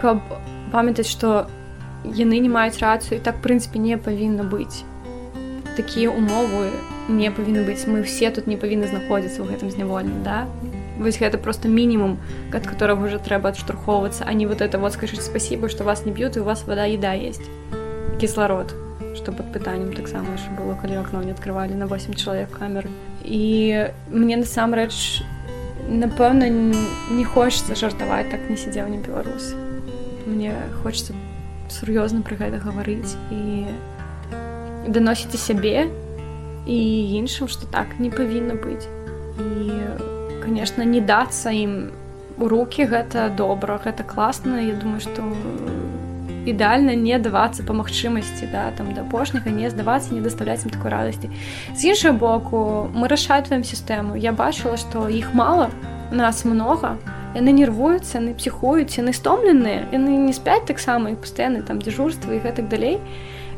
каб 0.00 0.22
памятаць 0.72 1.10
што 1.10 1.50
яны 2.04 2.38
не 2.40 2.48
маюць 2.48 2.80
рацыю 2.80 3.20
і 3.20 3.24
так 3.24 3.42
прынцыпе 3.44 3.78
не 3.78 3.98
павінна 3.98 4.44
быць. 4.44 4.84
Такія 5.76 6.10
умовы 6.10 6.70
не 7.08 7.30
павінны 7.30 7.64
быць. 7.66 7.86
Мы 7.86 8.02
все 8.02 8.30
тут 8.30 8.46
не 8.46 8.56
павінны 8.56 8.88
знаходзіцца 8.88 9.42
ў 9.42 9.50
гэтым 9.52 9.70
знявольні 9.70 10.24
да? 10.24 10.46
Вось 11.00 11.20
гэта 11.20 11.38
просто 11.38 11.68
мінімум 11.68 12.18
ад 12.52 12.66
которого 12.66 13.06
уже 13.06 13.18
трэба 13.18 13.50
адштурхоўвацца 13.50 14.24
а 14.26 14.32
не 14.32 14.46
вот 14.46 14.60
это 14.60 14.78
вот 14.78 14.92
скажыць 14.92 15.24
спасибо 15.24 15.68
что 15.68 15.84
вас 15.84 16.04
не 16.06 16.12
б'ют 16.12 16.36
і 16.36 16.40
у 16.40 16.44
вас 16.44 16.64
вода 16.66 16.84
еда 16.84 17.12
есть 17.12 17.42
кислород 18.20 18.74
что 19.16 19.32
под 19.32 19.52
пытаннем 19.52 19.92
таксама 19.92 20.28
было 20.56 20.76
калі 20.80 21.00
окно 21.00 21.22
не 21.22 21.32
открывалі 21.32 21.74
на 21.74 21.86
8 21.86 22.14
чалавек 22.14 22.50
камеры. 22.50 22.88
І 23.24 23.86
мне 24.10 24.36
насамрэч 24.36 25.22
напэўна 25.88 26.48
не 26.48 27.24
хочется 27.24 27.74
жартаваць 27.74 28.30
так 28.30 28.48
не 28.50 28.56
сядзеў 28.56 28.88
не 28.88 28.98
беларус. 28.98 29.54
Мне 30.26 30.54
хочется 30.82 31.14
сур'ёзна 31.70 32.22
пра 32.26 32.36
гэта 32.36 32.58
гаварыць 32.58 33.14
і 33.30 33.66
даносіце 34.90 35.38
сябе 35.38 35.88
і 36.66 36.78
іншым 37.20 37.48
что 37.48 37.66
так 37.66 37.98
не 37.98 38.10
павінна 38.10 38.54
быць. 38.54 38.86
І 39.38 40.42
конечно 40.42 40.84
не 40.84 41.00
дацца 41.00 41.50
ім 41.50 41.90
у 42.38 42.48
руки 42.48 42.84
гэта 42.84 43.28
добра 43.28 43.80
гэта 43.84 44.04
класна. 44.04 44.60
Я 44.60 44.74
думаю 44.74 45.00
что 45.00 45.22
ідэальна 46.46 46.96
не 46.96 47.18
давацца 47.18 47.62
па 47.66 47.76
магчымасці 47.76 48.48
да 48.52 48.70
там 48.76 48.94
да 48.94 49.02
апошняга 49.02 49.50
не 49.50 49.70
здавацца 49.70 50.14
не 50.14 50.20
даставляць 50.20 50.64
ім 50.64 50.70
такой 50.70 50.90
радасці 50.90 51.30
з 51.74 51.80
іншага 51.84 52.16
боку 52.16 52.90
мы 52.94 53.08
расшатваем 53.08 53.64
сістэму 53.64 54.16
я 54.16 54.32
бачыла 54.32 54.76
што 54.76 55.08
іх 55.08 55.34
мала 55.34 55.70
нас 56.10 56.44
много. 56.44 56.98
Яны 57.34 57.54
нервуюцца 57.54 58.18
яны 58.18 58.34
псіхуюць 58.34 58.98
яны 58.98 59.14
стомленыя 59.14 59.86
яны 59.94 60.18
не 60.18 60.34
спяць 60.34 60.66
таксама 60.66 61.14
і 61.14 61.20
пастаянны 61.20 61.62
там 61.62 61.78
дзяжурства 61.78 62.34
і 62.34 62.42
гэтак 62.42 62.66
далей 62.66 62.98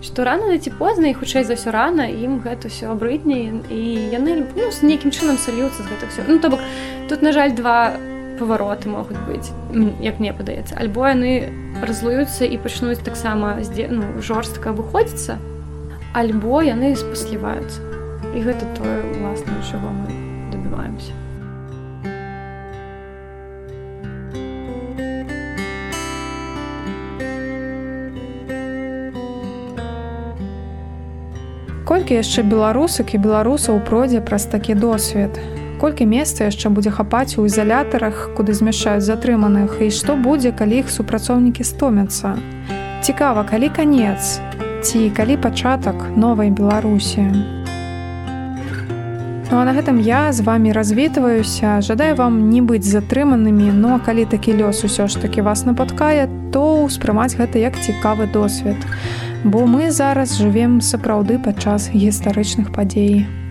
што 0.05 0.29
рано 0.29 0.53
ці 0.53 0.71
позна 0.77 1.09
і 1.09 1.17
хутчэй 1.17 1.49
за 1.49 1.57
ўсё 1.57 1.73
рана 1.73 2.05
ім 2.05 2.45
гэта 2.45 2.69
все 2.69 2.93
абрыдне 2.93 3.65
і 3.73 3.81
яны 4.13 4.45
ну, 4.45 4.69
з 4.69 4.85
нейкім 4.85 5.09
чынам 5.09 5.41
сальюцца 5.41 5.81
з 5.81 5.89
гэта 5.89 6.05
все 6.13 6.21
ну 6.29 6.37
то 6.37 6.53
бок 6.53 6.61
тут 7.09 7.23
на 7.25 7.33
жаль 7.33 7.57
два 7.57 7.97
павароты 8.39 8.89
могуць 8.89 9.21
быць 9.29 9.51
як 10.01 10.21
мне 10.21 10.33
падаецца. 10.33 10.77
Альбо 10.79 11.09
яны 11.09 11.53
разлуюцца 11.83 12.45
і 12.45 12.59
пачнуць 12.59 13.01
таксама 13.01 13.57
ну, 13.89 14.05
жорстка 14.21 14.73
выходзіцца 14.73 15.39
альбо 16.13 16.63
яны 16.63 16.95
спасліваюцца. 16.97 17.81
І 18.33 18.41
гэта 18.45 18.69
тое 18.77 19.01
уласна 19.17 19.61
чаго 19.65 19.89
мы 19.93 20.09
добіваемся 20.53 21.13
яшчэ 32.17 32.43
беларусак 32.49 33.13
і 33.13 33.19
беларусаў 33.21 33.81
пройдзе 33.85 34.21
праз 34.25 34.47
такі 34.49 34.75
досвед 34.75 35.37
колькі 35.83 36.07
месца 36.07 36.47
яшчэ 36.47 36.71
будзе 36.71 36.95
хапаць 36.95 37.35
у 37.43 37.47
ізалятарах 37.51 38.31
куды 38.39 38.55
змяшаюць 38.55 39.03
затрыманых 39.03 39.83
і 39.83 39.91
што 39.91 40.15
будзе 40.15 40.55
калі 40.55 40.79
іх 40.87 40.95
супрацоўнікі 40.95 41.67
стомяцца. 41.67 42.39
Цікава 43.03 43.43
калі 43.51 43.69
канец 43.75 44.39
ці 44.87 45.11
калі 45.11 45.37
пачатак 45.43 46.07
новай 46.15 46.55
беларусі. 46.55 47.27
Ну 49.51 49.59
а 49.59 49.65
на 49.67 49.75
гэтым 49.75 49.99
я 50.01 50.33
з 50.33 50.41
вами 50.47 50.73
развітваюся. 50.73 51.83
Жадаю 51.83 52.15
вам 52.15 52.49
не 52.55 52.63
быць 52.63 52.87
затрыманымі 52.87 53.75
но 53.75 53.99
калі 54.07 54.25
такі 54.25 54.55
лёс 54.63 54.87
усё 54.87 55.11
ж 55.11 55.19
таки 55.19 55.43
вас 55.43 55.67
напаткае 55.67 56.31
то 56.55 56.87
ўспрымаць 56.87 57.35
гэта 57.35 57.59
як 57.59 57.75
цікавы 57.75 58.31
досвед. 58.31 58.79
Бо 59.43 59.67
мы 59.67 59.91
зараз 59.91 60.39
жывем 60.39 60.81
сапраўды 60.81 61.43
падчас 61.43 61.91
гістарычных 61.91 62.71
падзей 62.71 63.42